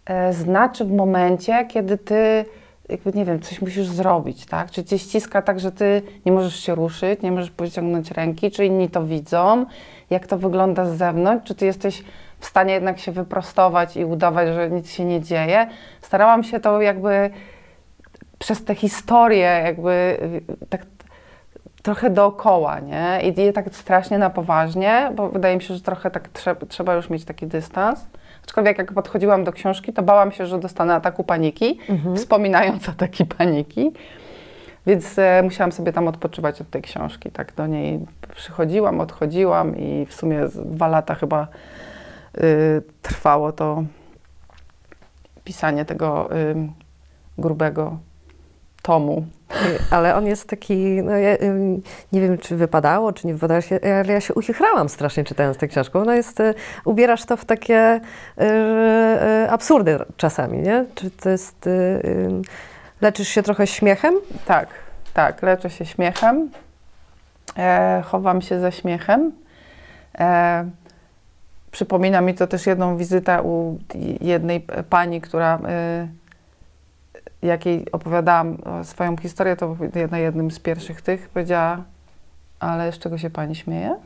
[0.06, 2.44] e, znaczy w momencie, kiedy ty
[2.88, 4.70] jakby, nie wiem, coś musisz zrobić, tak?
[4.70, 8.64] Czy cię ściska tak, że ty nie możesz się ruszyć, nie możesz pociągnąć ręki, czy
[8.64, 9.66] inni to widzą?
[10.10, 11.48] Jak to wygląda z zewnątrz?
[11.48, 12.04] Czy ty jesteś
[12.38, 15.66] w stanie jednak się wyprostować i udawać, że nic się nie dzieje?
[16.02, 17.30] Starałam się to jakby
[18.38, 20.18] przez tę historię jakby
[20.70, 20.86] tak
[21.86, 23.20] trochę dookoła, nie?
[23.22, 26.94] I je tak strasznie na poważnie, bo wydaje mi się, że trochę tak trzeba, trzeba
[26.94, 28.06] już mieć taki dystans.
[28.44, 31.78] Aczkolwiek jak podchodziłam do książki, to bałam się, że dostanę ataku paniki,
[32.16, 33.92] wspominając ataki paniki.
[34.86, 37.30] Więc e, musiałam sobie tam odpoczywać od tej książki.
[37.30, 38.00] Tak do niej
[38.34, 41.48] przychodziłam, odchodziłam i w sumie dwa lata chyba
[42.38, 43.84] y, trwało to
[45.44, 46.56] pisanie tego y,
[47.38, 47.98] grubego
[48.86, 49.26] tomu.
[49.90, 51.36] Ale on jest taki, no ja,
[52.12, 53.60] nie wiem, czy wypadało, czy nie wypadało
[54.00, 55.98] ale ja się uchichrałam strasznie czytając tę książkę.
[55.98, 58.00] Ona jest, y, ubierasz to w takie
[58.40, 58.44] y,
[59.44, 60.84] y, absurdy czasami, nie?
[60.94, 61.68] Czy to jest,
[63.00, 64.14] leczysz się trochę śmiechem?
[64.44, 64.68] Tak,
[65.14, 66.50] tak, leczę się śmiechem.
[67.58, 69.32] E, chowam się ze śmiechem.
[70.18, 70.64] E,
[71.70, 73.78] przypomina mi to też jedną wizytę u
[74.20, 76.08] jednej pani, która e,
[77.42, 79.76] jak jej opowiadałam swoją historię, to
[80.10, 81.84] na jednym z pierwszych tych powiedziała,
[82.60, 83.96] ale z czego się pani śmieje?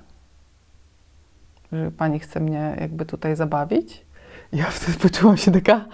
[1.72, 4.04] Że pani chce mnie jakby tutaj zabawić?
[4.52, 5.84] Ja wtedy poczułam się taka...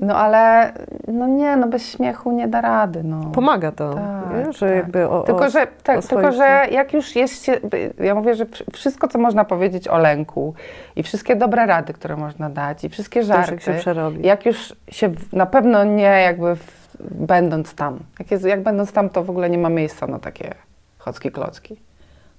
[0.00, 0.72] No ale,
[1.08, 3.30] no nie, no bez śmiechu nie da rady, no.
[3.34, 4.76] Pomaga to, tak, że tak.
[4.76, 7.60] jakby o, Tylko, że, tak, tylko, że jak już jest się,
[8.00, 10.54] ja mówię, że wszystko, co można powiedzieć o lęku
[10.96, 14.26] i wszystkie dobre rady, które można dać i wszystkie żarty, jak się przerobi.
[14.26, 17.98] Jak już się, na pewno nie jakby w, będąc tam.
[18.18, 20.54] Jak, jest, jak będąc tam, to w ogóle nie ma miejsca na takie
[20.98, 21.76] chocki klocki.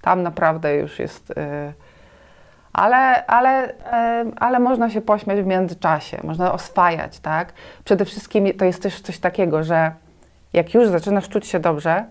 [0.01, 1.30] Tam naprawdę już jest...
[1.30, 1.88] Yy,
[2.80, 3.73] ale, ale,
[4.36, 7.53] ale można się pośmiać w międzyczasie, można oswajać, tak?
[7.84, 9.91] Przede wszystkim to jest też coś takiego, że
[10.53, 12.05] jak już zaczynasz czuć się dobrze,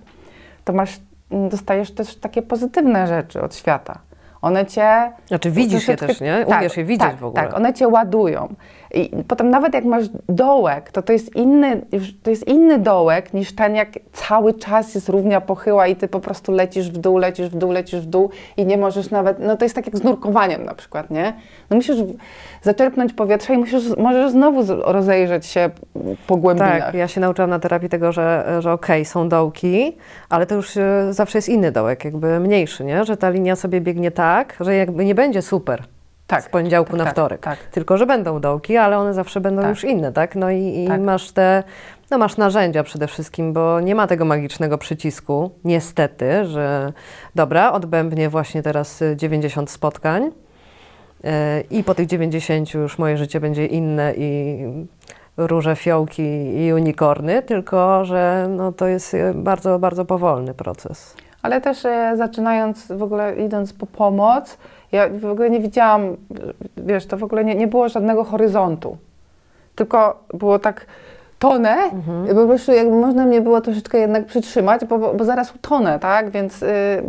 [0.64, 1.00] to masz,
[1.30, 3.98] dostajesz też takie pozytywne rzeczy od świata.
[4.42, 5.12] One cię...
[5.26, 6.44] Znaczy widzisz je też, nie?
[6.48, 7.42] Tak, Umiesz je widzieć tak, w ogóle.
[7.42, 8.54] Tak, one cię ładują.
[8.94, 11.80] I potem nawet jak masz dołek, to to jest inny,
[12.22, 16.20] to jest inny dołek niż ten, jak cały czas jest równia pochyła i ty po
[16.20, 19.56] prostu lecisz w dół, lecisz w dół, lecisz w dół i nie możesz nawet, no
[19.56, 21.32] to jest tak jak z nurkowaniem na przykład, nie?
[21.70, 21.96] No musisz
[22.62, 25.70] zaczerpnąć powietrze i musisz, możesz znowu rozejrzeć się
[26.26, 26.84] po głębinach.
[26.84, 29.96] Tak, ja się nauczyłam na terapii tego, że, że okej, okay, są dołki,
[30.28, 33.04] ale to już e, zawsze jest inny dołek, jakby mniejszy, nie?
[33.04, 34.27] Że ta linia sobie biegnie tak,
[34.60, 35.82] że jakby nie będzie super
[36.28, 37.40] tak, z poniedziałku tak, na tak, wtorek.
[37.40, 39.70] Tak, Tylko, że będą dołki, ale one zawsze będą tak.
[39.70, 40.36] już inne, tak?
[40.36, 41.00] No i, i tak.
[41.00, 41.62] masz te,
[42.10, 46.92] no masz narzędzia przede wszystkim, bo nie ma tego magicznego przycisku, niestety, że
[47.34, 50.30] dobra, odbębnie właśnie teraz 90 spotkań
[51.24, 51.30] yy,
[51.70, 54.58] i po tych 90 już moje życie będzie inne i
[55.36, 61.14] róże, fiołki i unikorny, tylko, że no, to jest bardzo, bardzo powolny proces.
[61.42, 64.58] Ale też e, zaczynając, w ogóle idąc po pomoc,
[64.92, 66.16] ja w ogóle nie widziałam,
[66.76, 68.96] wiesz, to w ogóle nie, nie było żadnego horyzontu.
[69.74, 70.86] Tylko było tak
[71.38, 72.36] tonę, mhm.
[72.36, 76.30] po prostu jakby można mnie było troszeczkę jednak przytrzymać, bo, bo, bo zaraz utonę, tak?
[76.30, 77.02] Więc y, y,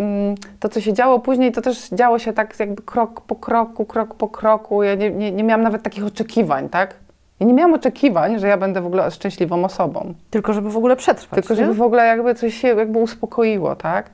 [0.59, 4.15] to, co się działo później, to też działo się tak jakby krok po kroku, krok
[4.15, 4.83] po kroku.
[4.83, 6.95] Ja nie, nie, nie miałam nawet takich oczekiwań, tak?
[7.39, 10.13] Ja nie miałam oczekiwań, że ja będę w ogóle szczęśliwą osobą.
[10.29, 11.73] Tylko żeby w ogóle przetrwać, Tylko żeby nie?
[11.73, 14.09] w ogóle jakby coś się jakby uspokoiło, tak?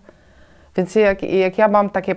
[0.76, 2.16] Więc jak, jak ja mam takie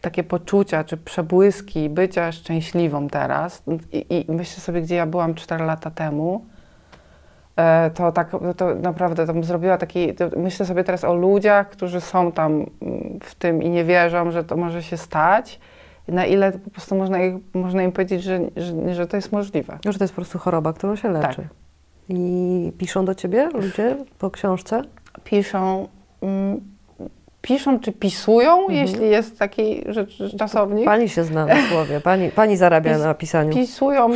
[0.00, 5.64] takie poczucia czy przebłyski bycia szczęśliwą teraz i, i myślę sobie, gdzie ja byłam 4
[5.64, 6.44] lata temu,
[7.56, 12.32] e, to tak to naprawdę to zrobiła taki, myślę sobie teraz o ludziach, którzy są
[12.32, 15.60] tam mm, w tym i nie wierzą, że to może się stać.
[16.08, 19.78] Na ile po prostu można, ich, można im powiedzieć, że, że, że to jest możliwe.
[19.84, 21.36] Że to jest po prostu choroba, którą się leczy.
[21.36, 21.46] Tak.
[22.08, 24.82] I piszą do ciebie ludzie po książce?
[25.24, 25.88] Piszą.
[26.22, 26.77] Mm,
[27.42, 28.78] piszą czy pisują, mhm.
[28.78, 30.84] jeśli jest taki rzecz, czasownik.
[30.84, 33.54] Pani się zna na słowie, pani, pani zarabia Pis, na pisaniu.
[33.54, 34.10] Pisują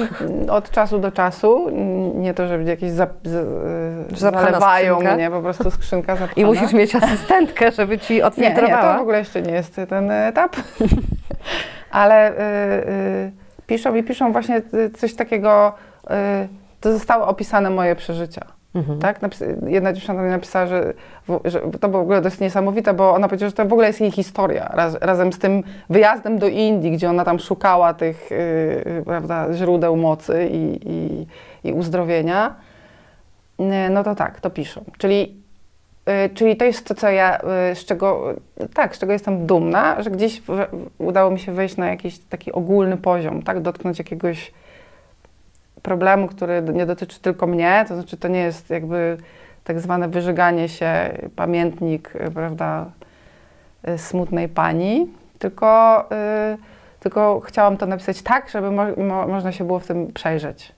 [0.51, 1.71] od czasu do czasu,
[2.15, 5.15] nie to, żeby jakieś za, z, zalewają skrzynka.
[5.17, 6.43] mnie, po prostu skrzynka zapchana.
[6.43, 8.69] I musisz mieć asystentkę, żeby ci odfiltrowała.
[8.69, 10.57] Nie, nie, to w ogóle jeszcze nie jest ten etap.
[11.91, 12.35] Ale y,
[12.89, 13.33] y,
[13.67, 14.63] piszą i piszą właśnie
[14.97, 15.73] coś takiego,
[16.05, 16.11] y,
[16.81, 18.62] to zostało opisane moje przeżycia.
[18.75, 18.99] Mhm.
[18.99, 19.21] Tak?
[19.67, 20.93] Jedna dziewczyna mi napisała, że,
[21.45, 24.01] że, to było w ogóle dość niesamowite, bo ona powiedziała, że to w ogóle jest
[24.01, 24.71] jej historia.
[24.75, 29.97] Raz, razem z tym wyjazdem do Indii, gdzie ona tam szukała tych yy, prawda, źródeł
[29.97, 31.27] mocy i, i,
[31.69, 32.55] i uzdrowienia.
[33.59, 34.85] Yy, no to tak, to piszą.
[34.99, 35.37] Czyli,
[36.07, 37.41] yy, czyli to jest to, co ja,
[37.73, 38.35] y, z czego,
[38.75, 40.67] tak, z czego jestem dumna, że gdzieś w,
[40.99, 43.61] udało mi się wejść na jakiś taki ogólny poziom, tak?
[43.61, 44.53] dotknąć jakiegoś
[45.83, 49.17] problemu, który nie dotyczy tylko mnie, to znaczy to nie jest jakby
[49.65, 52.91] tak zwane wyżeganie się, pamiętnik, y, prawda,
[53.89, 55.07] y, smutnej pani,
[55.39, 56.05] tylko,
[56.51, 56.59] yy,
[57.01, 60.73] tylko chciałam to napisać tak, żeby mo mo można się było w tym przejrzeć.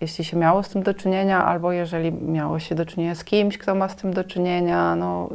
[0.00, 3.58] Jeśli się miało z tym do czynienia, albo jeżeli miało się do czynienia z kimś,
[3.58, 5.28] kto ma z tym do czynienia, no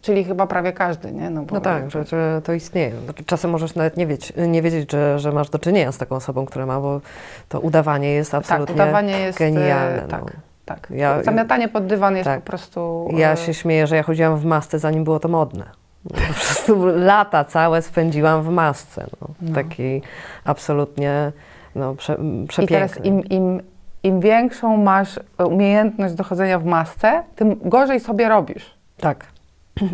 [0.00, 1.30] Czyli chyba prawie każdy, nie?
[1.30, 2.92] No, no tak, że, że, to istnieje.
[3.04, 6.16] Znaczy, czasem możesz nawet nie, wiedzieć, nie wiedzieć, że, że masz do czynienia z taką
[6.16, 7.00] osobą, która ma, bo
[7.48, 10.06] to udawanie jest tak, absolutnie tak, udawanie jest, genialne.
[10.08, 10.30] Tak, no.
[10.64, 10.88] tak.
[10.90, 12.40] Ja, Zamiatanie pod dywan jest tak.
[12.40, 13.08] po prostu...
[13.16, 15.64] Ja e, się śmieję, że ja chodziłam w masce, zanim było to modne.
[16.04, 19.06] No, po prostu lata całe spędziłam w masce.
[19.20, 19.28] No.
[19.42, 19.54] No.
[19.54, 20.02] Taki
[20.44, 21.32] absolutnie
[21.74, 22.16] no, prze,
[22.48, 22.64] przepiękny.
[22.64, 23.60] I teraz im, im,
[24.02, 28.74] im większą masz umiejętność dochodzenia w masce, tym gorzej sobie robisz.
[28.96, 29.26] Tak.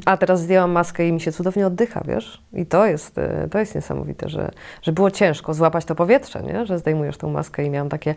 [0.04, 2.42] A teraz zdjęłam maskę i mi się cudownie oddycha, wiesz?
[2.52, 4.50] I to jest, y, to jest niesamowite, że,
[4.82, 6.66] że było ciężko złapać to powietrze, nie?
[6.66, 8.14] Że zdejmujesz tą maskę i miałam takie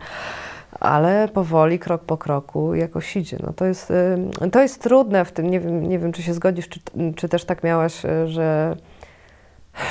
[0.80, 3.36] ale powoli, krok po kroku jakoś idzie.
[3.46, 6.34] No to, jest, y, to jest trudne w tym, nie wiem, nie wiem czy się
[6.34, 6.80] zgodzisz, czy,
[7.16, 8.76] czy też tak miałaś, y, że,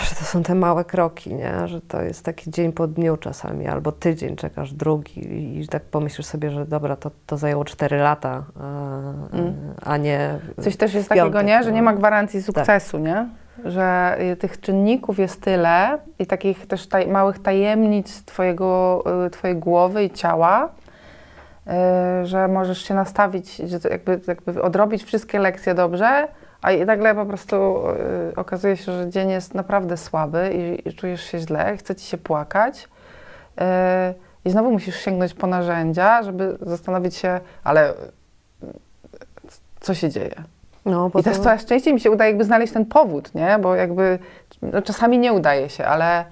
[0.10, 1.68] że to są te małe kroki, nie?
[1.68, 6.28] że to jest taki dzień po dniu czasami, albo tydzień czekasz drugi i tak pomyślisz
[6.28, 9.02] sobie, że dobra, to, to zajęło 4 lata, a,
[9.36, 9.54] Mm.
[9.86, 11.64] a nie Coś też jest piątek, takiego, nie?
[11.64, 11.98] Że nie ma no.
[11.98, 13.30] gwarancji sukcesu, nie?
[13.66, 19.56] Że y, tych czynników jest tyle i takich też taj, małych tajemnic twojego, y, twojej
[19.58, 20.70] głowy i ciała,
[22.22, 26.28] y, że możesz się nastawić, że jakby, jakby odrobić wszystkie lekcje dobrze,
[26.62, 27.84] a i nagle po prostu
[28.32, 32.05] y, okazuje się, że dzień jest naprawdę słaby i, i czujesz się źle, chce ci
[32.05, 32.84] się płakać.
[32.84, 33.64] Y,
[34.45, 37.95] I znowu musisz sięgnąć po narzędzia, żeby zastanowić się, ale y,
[39.80, 40.36] co się dzieje?
[40.86, 43.59] No, I też to- coraz częściej mi się udaje jakby znaleźć ten powód, nie?
[43.62, 44.20] Bo jakby
[44.62, 46.26] no, czasami nie udaje się, ale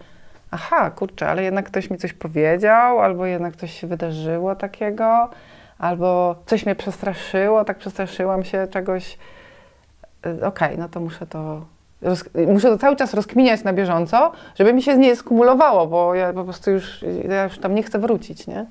[0.52, 5.30] aha, kurczę, ale jednak ktoś mi coś powiedział, albo jednak coś się wydarzyło takiego,
[5.78, 9.18] albo coś mnie przestraszyło, tak przestraszyłam się czegoś.
[10.26, 11.62] Y, Okej, no to muszę to.
[12.48, 16.44] Muszę to cały czas rozkminiać na bieżąco, żeby mi się nie skumulowało, bo ja po
[16.44, 18.66] prostu już, ja już tam nie chcę wrócić, nie?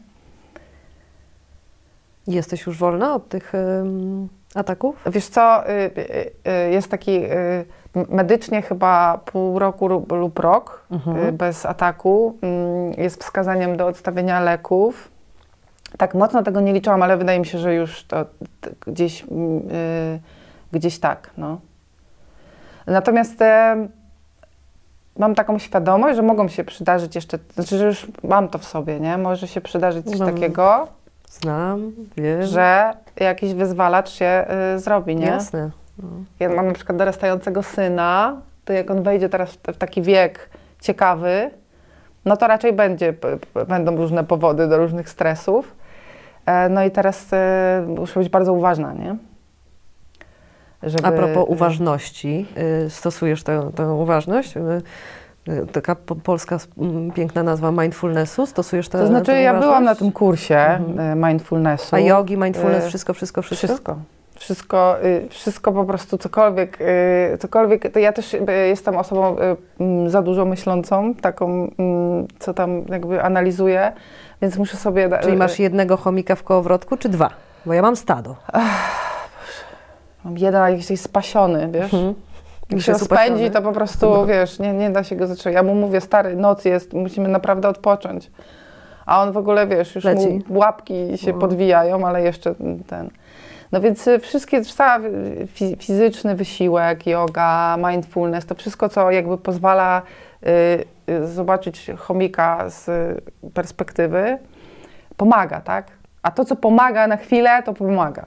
[2.27, 4.97] Jesteś już wolna od tych ym, ataków?
[5.07, 7.65] Wiesz co, y, y, y, jest taki y,
[8.09, 11.27] medycznie chyba pół roku lub, lub rok Mhm.
[11.29, 12.37] y, bez ataku.
[12.43, 15.09] Mm, Jest wskazaniem do odstawienia leków.
[15.99, 18.25] Tak mocno tego nie liczyłam, ale wydaje mi się, że już to
[18.61, 20.21] t- gdzieś, mm, y,
[20.73, 21.31] gdzieś tak.
[21.37, 21.61] No.
[22.87, 23.77] Natomiast e,
[25.19, 29.01] mam taką świadomość, że mogą się przydarzyć jeszcze, znaczy, że już mam to w sobie,
[29.01, 29.19] nie?
[29.19, 30.27] Może się przydarzyć coś No.
[30.27, 30.89] takiego,
[31.31, 32.43] Znam, wiem.
[32.43, 34.45] że jakiś wyzwalacz się
[34.77, 35.27] y, zrobi, nie?
[35.27, 35.71] Jasne.
[36.41, 40.51] Ja mam na przykład dorastającego syna, to jak on wejdzie teraz w, taki wiek
[40.81, 41.51] ciekawy,
[42.25, 43.15] no to raczej będzie,
[43.69, 45.75] będą różne powody do różnych stresów.
[46.47, 49.17] E, No i teraz e, muszę być bardzo uważna, nie?
[50.83, 52.47] Żeby, A propos uważności,
[52.87, 54.57] y, stosujesz tę, tę uważność?
[54.57, 54.61] Y,
[55.53, 56.59] y, taka po, polska
[57.15, 61.25] piękna nazwa mindfulnessu, stosujesz tę To znaczy, tę ja byłam na tym kursie Mhm.
[61.25, 61.97] e, mindfulnessu.
[61.97, 63.67] A jogi, mindfulness, Y, wszystko, wszystko, wszystko?
[63.67, 63.97] Wszystko.
[64.35, 67.93] Wszystko, y, wszystko po prostu, cokolwiek, y, cokolwiek.
[67.93, 69.37] To ja też y, jestem osobą
[70.07, 71.71] y, za dużo myślącą, taką,
[72.39, 73.93] co tam jakby analizuję,
[74.43, 75.09] więc muszę sobie...
[75.23, 77.31] Czyli masz y, jednego chomika w kołowrotku, czy dwa?
[77.67, 78.37] Bo ja mam stado.
[78.55, 78.63] Mam
[80.37, 81.95] jeden jakiś jest spasiony, wiesz?
[81.95, 82.15] Mhm.
[82.71, 83.51] Jak się upatrzony.
[83.51, 85.55] to po prostu, wiesz, nie, nie da się go zatrzymać.
[85.55, 88.31] Ja mu mówię, stary, noc jest, musimy naprawdę odpocząć.
[89.07, 90.29] A on w ogóle, wiesz, już Leci.
[90.49, 91.39] mu łapki się No.
[91.39, 92.55] podwijają, ale jeszcze
[92.87, 93.11] ten...
[93.73, 95.11] No więc y, wszystkie, cały
[95.47, 100.03] fi- fizyczny wysiłek, yoga, mindfulness, to wszystko, co jakby pozwala
[101.09, 102.91] y, y, zobaczyć chomika z
[103.55, 104.39] perspektywy,
[105.17, 105.87] pomaga, tak?
[106.23, 108.27] A to, co pomaga na chwilę, to pomaga.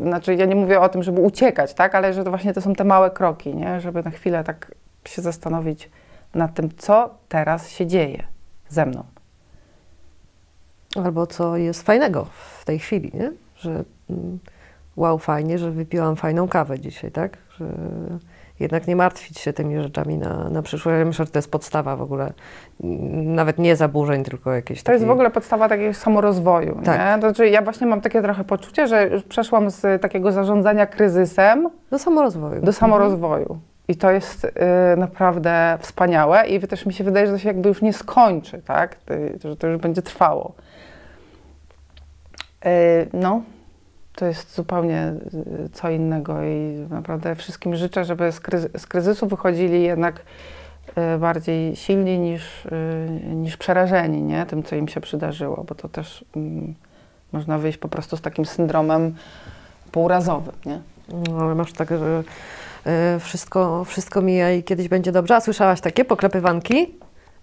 [0.00, 1.94] Znaczy, ja nie mówię o tym, żeby uciekać, tak?
[1.94, 3.80] Ale że to właśnie to są te małe kroki, nie?
[3.80, 4.72] Żeby na chwilę tak
[5.04, 5.90] się zastanowić
[6.34, 8.24] nad tym, co teraz się dzieje
[8.68, 9.04] ze mną.
[11.04, 12.26] Albo co jest fajnego
[12.58, 13.32] w tej chwili, nie?
[13.56, 14.38] Że mm,
[14.96, 17.38] wow, fajnie, że wypiłam fajną kawę dzisiaj, tak?
[17.58, 17.66] Że
[18.60, 20.98] jednak nie martwić się tymi rzeczami na, na przyszłość.
[20.98, 22.32] Ja myślę, że to jest podstawa w ogóle.
[22.84, 27.00] mm, Nawet nie zaburzeń, tylko jakieś To jest w ogóle podstawa takiego samorozwoju, Tak.
[27.00, 27.14] nie?
[27.22, 31.68] To znaczy, ja właśnie mam takie trochę poczucie, że już przeszłam z takiego zarządzania kryzysem
[31.90, 32.62] Do samorozwoju.
[32.62, 33.58] do samorozwoju.
[33.88, 34.50] I to jest y,
[34.96, 38.96] naprawdę wspaniałe i też mi się wydaje, że to się jakby już nie skończy, tak?
[39.44, 40.52] Że to już będzie trwało.
[42.66, 42.68] Y,
[43.12, 43.42] no,
[44.16, 45.14] to jest zupełnie
[45.66, 50.22] y, co innego i naprawdę wszystkim życzę, żeby z, kryzy- z kryzysu wychodzili jednak
[51.14, 52.70] y, bardziej silni niż, y,
[53.34, 54.46] niż przerażeni, nie?
[54.46, 56.74] Tym, co im się przydarzyło, bo to też mm,
[57.32, 59.14] można wyjść po prostu z takim syndromem
[59.92, 60.80] półrazowym, nie?
[61.08, 62.22] No, ale masz tak, że
[63.20, 65.36] wszystko, wszystko mija i kiedyś będzie dobrze.
[65.36, 66.94] A słyszałaś takie poklepywanki?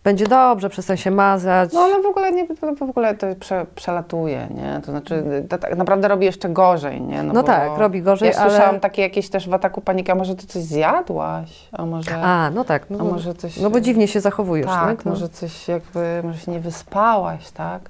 [0.03, 1.73] Będzie dobrze, przestań się mazać.
[1.73, 2.47] No ale w ogóle nie,
[2.77, 4.81] w ogóle to prze, przelatuje, nie?
[4.85, 7.23] To znaczy to tak naprawdę robi jeszcze gorzej, nie?
[7.23, 10.15] No bo tak, robi gorzej, Ja słyszałam ale- takie jakieś też w ataku paniki, a
[10.15, 11.69] może ty coś zjadłaś?
[11.71, 12.89] A może, A, no tak.
[12.89, 13.57] No, a może coś...
[13.57, 15.05] no bo dziwnie się zachowujesz, tak, tak?
[15.05, 15.11] No.
[15.11, 17.81] może coś jakby, może się nie wyspałaś, tak?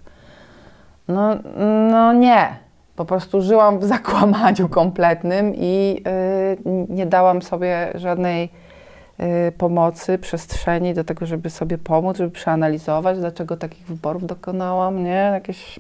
[1.08, 1.36] No,
[1.92, 2.48] no nie.
[2.96, 8.50] Po prostu żyłam w zakłamaniu kompletnym i y, nie dałam sobie żadnej
[9.58, 15.30] pomocy, przestrzeni do tego, żeby sobie pomóc, żeby przeanalizować, dlaczego takich wyborów dokonałam, nie?
[15.34, 15.80] Jakieś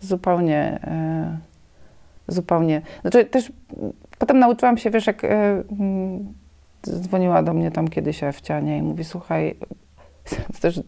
[0.00, 0.80] zupełnie,
[2.28, 2.82] y, zupełnie.
[3.00, 3.52] Znaczy też
[4.18, 6.34] potem nauczyłam się, wiesz, jak y, mm,
[6.86, 8.78] dzwoniła do mnie tam kiedyś Ewcia, nie?
[8.78, 9.56] I mówi, słuchaj,
[10.52, 10.82] to też y,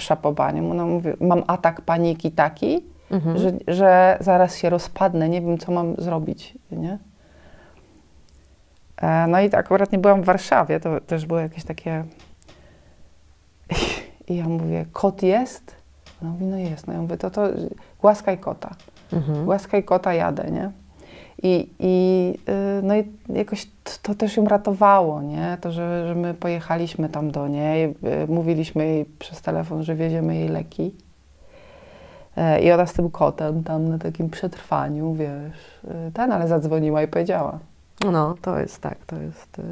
[0.00, 0.70] szapobaniem.
[0.70, 3.38] Ona mówi, mam atak paniki taki, Mhm.
[3.38, 6.98] że, że zaraz się rozpadnę, nie wiem, co mam zrobić, nie?
[9.00, 12.04] E, No i akurat nie byłam w Warszawie, to też było jakieś takie...
[14.28, 15.74] I ja mówię, kot jest?
[16.22, 16.86] Ona mówi, no jest.
[16.86, 17.48] No ja mówię, to to
[18.00, 18.70] głaskaj kota.
[19.12, 19.44] Mhm.
[19.44, 20.70] Głaskaj kota, jadę, nie?
[21.42, 25.58] I, i, y, no i jakoś t- to też ją ratowało, nie?
[25.60, 27.94] To, że, że my pojechaliśmy tam do niej, y,
[28.28, 30.94] mówiliśmy jej przez telefon, że wieziemy jej leki.
[32.36, 37.02] E, I ona z tym kotem tam na takim przetrwaniu, wiesz, y, ten, ale zadzwoniła
[37.02, 37.58] i powiedziała.
[38.04, 39.62] No, to jest tak, to jest, y,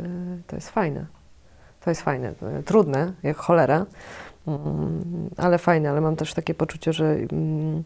[0.47, 1.07] to jest fajne.
[1.85, 2.33] To jest fajne.
[2.65, 3.87] Trudne, jak cholera,
[4.47, 7.83] mm, ale fajne, ale mam też takie poczucie, że mm,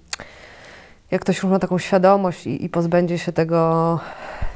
[1.10, 4.00] jak ktoś już ma taką świadomość i, i pozbędzie się tego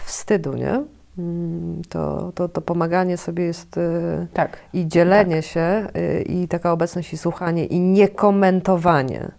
[0.05, 0.83] wstydu, nie?
[1.19, 6.73] Mm, To, to, to pomaganie sobie jest y, Tak, i dzielenie się y, i taka
[6.73, 9.31] obecność i słuchanie i niekomentowanie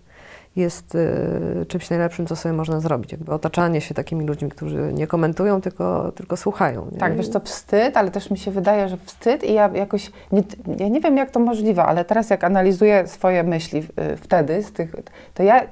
[0.58, 3.12] jest y, czymś najlepszym, co sobie można zrobić.
[3.12, 6.88] Jakby otaczanie się takimi ludźmi, którzy nie komentują, tylko, tylko słuchają.
[6.92, 6.98] Nie?
[6.98, 10.44] tak, wiesz co, wstyd, ale też mi się wydaje, że wstyd i ja jakoś, nie,
[10.80, 14.72] ja nie wiem jak to możliwe, ale teraz jak analizuję swoje myśli y, wtedy, z
[14.72, 14.96] tych,
[15.34, 15.68] to ja y,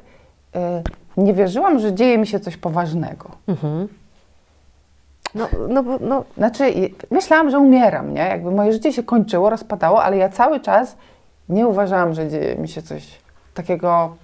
[1.18, 3.32] nie wierzyłam, że dzieje mi się coś poważnego.
[3.48, 3.88] Mhm.
[5.36, 6.64] No, no, bo- no, Znaczy,
[7.12, 8.22] myślałam, że umieram, nie?
[8.22, 10.96] Jakby moje życie się kończyło, rozpadało, ale ja cały czas
[11.50, 13.20] nie uważałam, że dzieje mi się coś
[13.54, 14.16] takiego,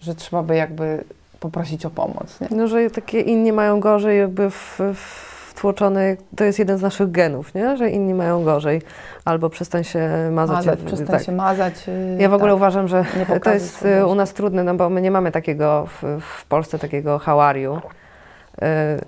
[0.00, 1.04] że trzeba by jakby
[1.40, 2.48] poprosić o pomoc, nie?
[2.50, 4.80] no, że takie inni mają gorzej, jakby w,
[5.48, 7.76] wtłoczone, to jest jeden z naszych genów, nie?
[7.76, 8.82] że inni mają gorzej,
[9.24, 10.56] albo przestań się mazać.
[10.56, 11.26] Mazać, przestań tak.
[11.26, 11.86] się mazać.
[11.86, 12.56] yy, Ja w ogóle tak.
[12.56, 13.04] uważam, że
[13.42, 16.78] to jest y, u nas trudne, no bo my nie mamy takiego w, w Polsce
[16.78, 17.80] takiego y,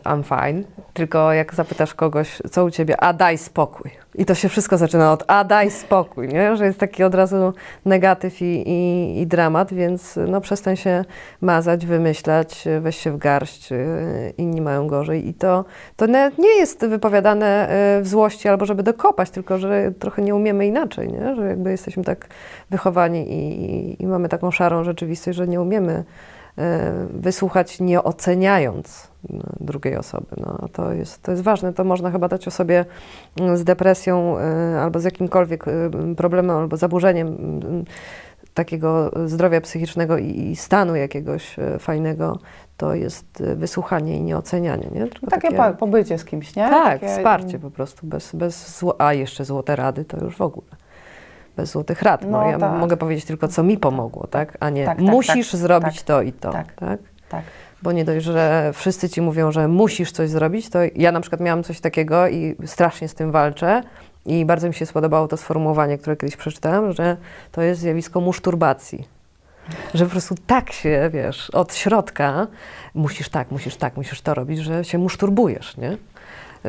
[0.05, 0.63] I'm fine,
[0.93, 3.91] tylko jak zapytasz kogoś, co u ciebie, a daj spokój.
[4.15, 6.57] I to się wszystko zaczyna od a daj spokój, nie?
[6.57, 7.53] że jest taki od razu
[7.85, 11.05] negatyw i, i, i dramat, więc no przestań się
[11.41, 13.77] mazać, wymyślać, y, weź się w garść, y,
[14.39, 15.29] inni mają gorzej.
[15.29, 15.65] I to,
[15.97, 16.07] to
[16.39, 17.69] nie jest wypowiadane
[17.99, 21.37] y, w złości albo żeby dokopać, tylko że trochę nie umiemy inaczej, nie?
[21.37, 22.29] że jakby jesteśmy tak
[22.71, 26.05] wychowani i, i, mamy taką szarą rzeczywistość, że nie umiemy
[27.11, 30.27] wysłuchać nie oceniając no, drugiej osoby.
[30.37, 31.73] No, to, jest, to jest ważne.
[31.73, 32.85] To można chyba dać osobie
[33.41, 35.65] mm, z depresją e, albo z jakimkolwiek
[36.17, 37.61] problemem albo zaburzeniem
[38.55, 42.39] takiego zdrowia psychicznego i, stanu jakiegoś fajnego,
[42.77, 44.89] to jest wysłuchanie i nieocenianie.
[44.95, 45.07] Nie?
[45.07, 46.63] Tylko Takie po, pobycie z kimś, nie?
[46.71, 50.43] tak, Takie, wsparcie po prostu, bez, bez zło, a jeszcze złote rady to już w
[50.43, 50.82] ogóle.
[51.57, 52.23] Bez złotych rad.
[52.23, 52.81] No, No ja tak.
[52.81, 54.57] mogę powiedzieć tylko, co mi pomogło, tak?
[54.61, 56.73] A nie Tak, tak, musisz tak, zrobić tak, to i to, tak.
[56.73, 57.01] tak.
[57.29, 57.43] Tak.
[57.83, 61.41] Bo nie dość, że wszyscy ci mówią, że musisz coś zrobić, to ja na przykład
[61.41, 63.83] miałam coś takiego i strasznie z tym walczę.
[64.27, 67.17] I bardzo mi się spodobało to sformułowanie, które kiedyś przeczytałam, że
[67.53, 69.09] to jest zjawisko muszturbacji.
[69.95, 72.47] Że po prostu tak się, wiesz, od środka
[72.95, 75.97] musisz tak, musisz tak, musisz to robić, że się muszturbujesz, nie?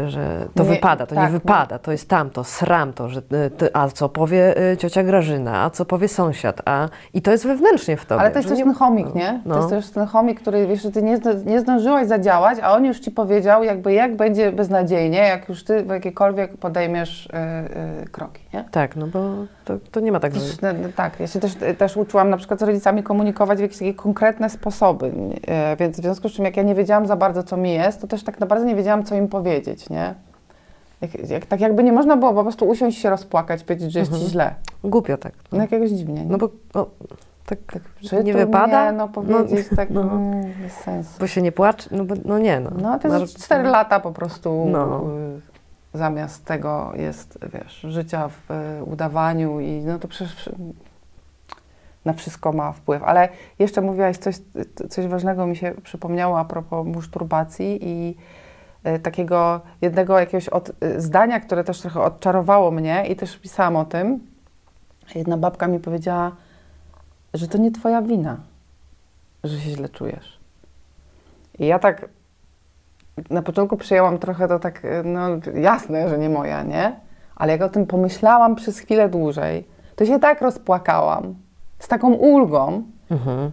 [0.08, 3.50] Że to Nie, wypada, to tak, nie wypada, to jest tamto, sram to, że y,
[3.50, 7.48] ty, a co powie y, ciocia Grażyna, a co powie sąsiad, a i to jest
[7.48, 8.22] wewnętrznie w tobie.
[8.22, 9.42] Ale to jest że też nie- ten chomik, nie?
[9.46, 9.56] No.
[9.56, 12.86] To jest też ten chomik, który wiesz, że ty nie, nie zdążyłaś zadziałać, a on
[12.86, 18.42] już ci powiedział, jakby jak będzie beznadziejnie, jak już ty w jakiekolwiek podejmiesz y, kroki,
[18.54, 18.66] nie?
[18.72, 19.20] Tak, no bo
[19.66, 20.42] to, to nie ma tak, że...
[20.42, 23.62] Też, no, no, tak, ja się też, też uczyłam na przykład z rodzicami komunikować w
[23.62, 25.12] jakieś takie konkretne sposoby,
[25.80, 28.08] więc w związku z czym jak ja nie wiedziałam za bardzo, co mi jest, to
[28.08, 30.16] też tak naprawdę nie wiedziałam, co im powiedzieć, nie?
[31.02, 34.12] Jak, jak, tak jakby nie można było po prostu usiąść się rozpłakać, powiedzieć, że jest
[34.12, 34.26] Mhm.
[34.28, 34.56] ci źle.
[34.84, 35.34] Głupio tak.
[35.52, 36.32] No jakiegoś dziwnie, nie?
[36.32, 36.88] No bo no,
[37.46, 37.60] tak,
[38.00, 40.02] Przytul nie wypada, Mnie, no powiedzieć tak, no.
[40.02, 41.20] mm, bez sensu.
[41.20, 42.70] bo się nie płacze, no, bo, no nie no.
[42.82, 45.04] No to Masz- jest 4 lata po prostu No.
[45.94, 50.50] y, zamiast tego jest, wiesz, życia w y, udawaniu i no to przecież
[52.06, 53.04] na wszystko ma wpływ.
[53.04, 53.30] Ale
[53.60, 54.36] jeszcze mówiłaś coś,
[54.90, 58.18] coś ważnego mi się przypomniało a propos muszturbacji i
[59.04, 63.86] takiego jednego jakiegoś od, y, zdania, które też trochę odczarowało mnie i też pisałam o
[63.86, 64.20] tym.
[65.16, 66.32] Jedna babka mi powiedziała,
[67.34, 68.38] że to nie twoja wina,
[69.44, 70.40] że się źle czujesz.
[71.60, 72.10] I ja tak
[73.30, 75.22] na początku przyjęłam trochę to tak, y, no
[75.56, 76.96] jasne, że nie moja, nie?
[77.36, 81.36] Ale jak o tym pomyślałam przez chwilę dłużej, to się tak rozpłakałam,
[81.80, 83.52] z taką ulgą, Mhm.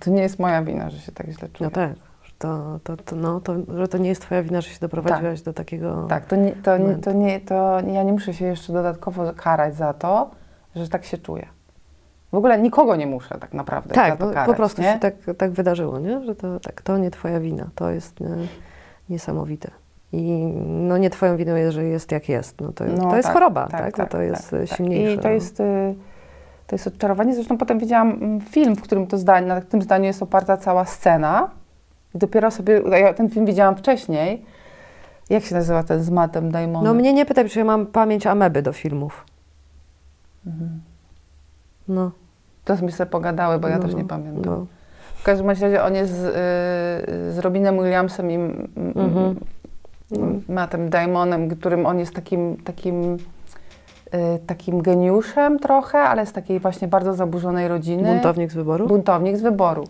[0.00, 1.70] to nie jest moja wina, że się tak źle czuję.
[1.70, 1.92] No tak,
[2.38, 5.52] to, to, to, no, to, że to nie jest twoja wina, że się doprowadziłaś do
[5.52, 6.06] takiego...
[6.08, 9.76] Tak, to, nie, to, nie, to, nie, to ja nie muszę się jeszcze dodatkowo karać
[9.76, 10.30] za to,
[10.76, 11.46] że tak się czuję.
[12.32, 14.92] W ogóle nikogo nie muszę tak naprawdę Tak, to no, karać, po prostu nie?
[14.92, 16.24] się tak, tak wydarzyło, nie?
[16.24, 18.28] że to, tak, to nie twoja wina, to jest nie,
[19.08, 19.70] niesamowite.
[20.12, 22.60] I no nie twoją winą jest, że jest jak jest.
[22.60, 23.96] No to, No to jest tak, choroba, tak, tak?
[23.96, 24.76] tak, no to jest tak, tak.
[24.76, 25.14] silniejsze.
[25.14, 25.94] I to jest, y,
[26.66, 27.34] to jest odczarowanie.
[27.34, 30.84] Zresztą potem widziałam mm, film, w którym to zdanie, na tym zdaniu jest oparta cała
[30.84, 31.50] scena.
[32.14, 34.44] Dopiero sobie, ja ten film widziałam wcześniej.
[35.30, 36.84] Jak się nazywa ten z Mattem Damonem?
[36.84, 39.24] No mnie nie pytaj, czy ja mam pamięć ameby do filmów.
[40.46, 40.80] Mhm.
[41.88, 42.10] No,
[42.64, 44.42] To mi sobie pogadały, bo ja no, też nie no, pamiętam.
[44.54, 44.66] No.
[45.16, 49.36] W każdym razie on jest z, y, z Robinem Williamsem i m- Mhm.
[50.12, 53.18] m- Mattem Damonem, którym on jest takim, takim, y,
[54.46, 58.12] takim geniuszem trochę, ale z takiej właśnie bardzo zaburzonej rodziny.
[58.12, 58.86] Buntownik z wyboru?
[58.86, 59.84] Buntownik z wyboru.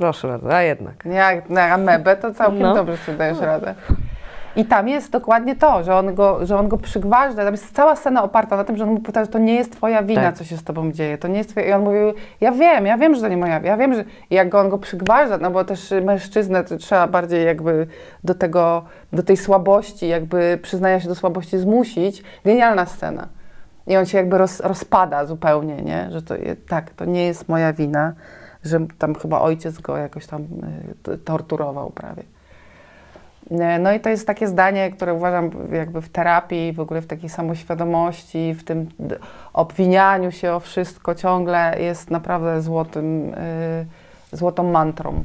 [0.00, 0.94] Proszę bardzo, a jednak.
[1.04, 2.74] Jak na amebę, to całkiem No.
[2.74, 3.74] dobrze sobie dajesz radę.
[4.56, 7.44] I tam jest dokładnie to, że on, go, że on go przygważdża.
[7.44, 9.72] Tam jest cała scena oparta na tym, że on mu pyta, że to nie jest
[9.72, 10.34] twoja wina, Tak.
[10.34, 11.18] co się z tobą dzieje.
[11.18, 11.66] To nie jest twoja...
[11.66, 13.70] I on mówił, ja wiem, ja wiem, że to nie moja wina.
[13.70, 14.04] Ja wiem, że...
[14.30, 17.86] I jak go on go przygważdża, no bo też mężczyznę to trzeba bardziej jakby
[18.24, 22.22] do tego, do tej słabości, jakby przyznania się do słabości zmusić.
[22.44, 23.28] Genialna scena.
[23.86, 26.08] I on się jakby roz, rozpada zupełnie, nie?
[26.10, 26.34] Że to
[26.68, 28.12] tak, to nie jest moja wina,
[28.64, 30.46] że tam chyba ojciec go jakoś tam
[31.02, 32.22] t- torturował prawie.
[33.50, 37.06] Nie, No i to jest takie zdanie, które uważam jakby w terapii, w ogóle w
[37.06, 38.88] takiej samoświadomości, w tym
[39.52, 43.86] obwinianiu się o wszystko ciągle jest naprawdę złotym, y,
[44.32, 45.24] złotą mantrą.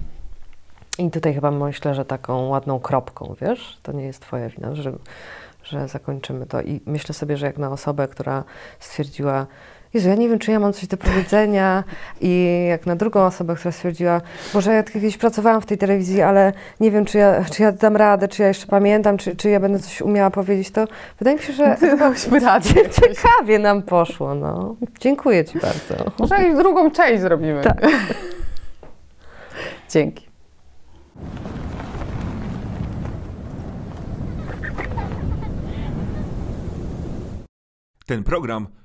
[0.97, 4.91] I tutaj chyba myślę, że taką ładną kropką, wiesz, to nie jest twoja wina, że,
[5.63, 6.61] że zakończymy to.
[6.61, 8.43] I myślę sobie, że jak na osobę, która
[8.79, 9.45] stwierdziła,
[9.95, 11.83] Jezu, ja nie wiem, czy ja mam coś do powiedzenia
[12.21, 14.21] i jak na drugą osobę, która stwierdziła,
[14.53, 17.95] może ja kiedyś pracowałam w tej telewizji, ale nie wiem, czy ja, czy ja dam
[17.95, 20.87] radę, czy ja jeszcze pamiętam, czy, czy ja będę coś umiała powiedzieć, to
[21.19, 22.69] wydaje mi się, że chyba radę.
[23.01, 24.75] ciekawie nam poszło, no.
[24.99, 26.11] Dziękuję Ci bardzo.
[26.19, 27.61] Może jakąś drugą część zrobimy.
[27.61, 27.81] Tak.
[29.89, 30.27] Dzięki.
[38.05, 38.67] Ten program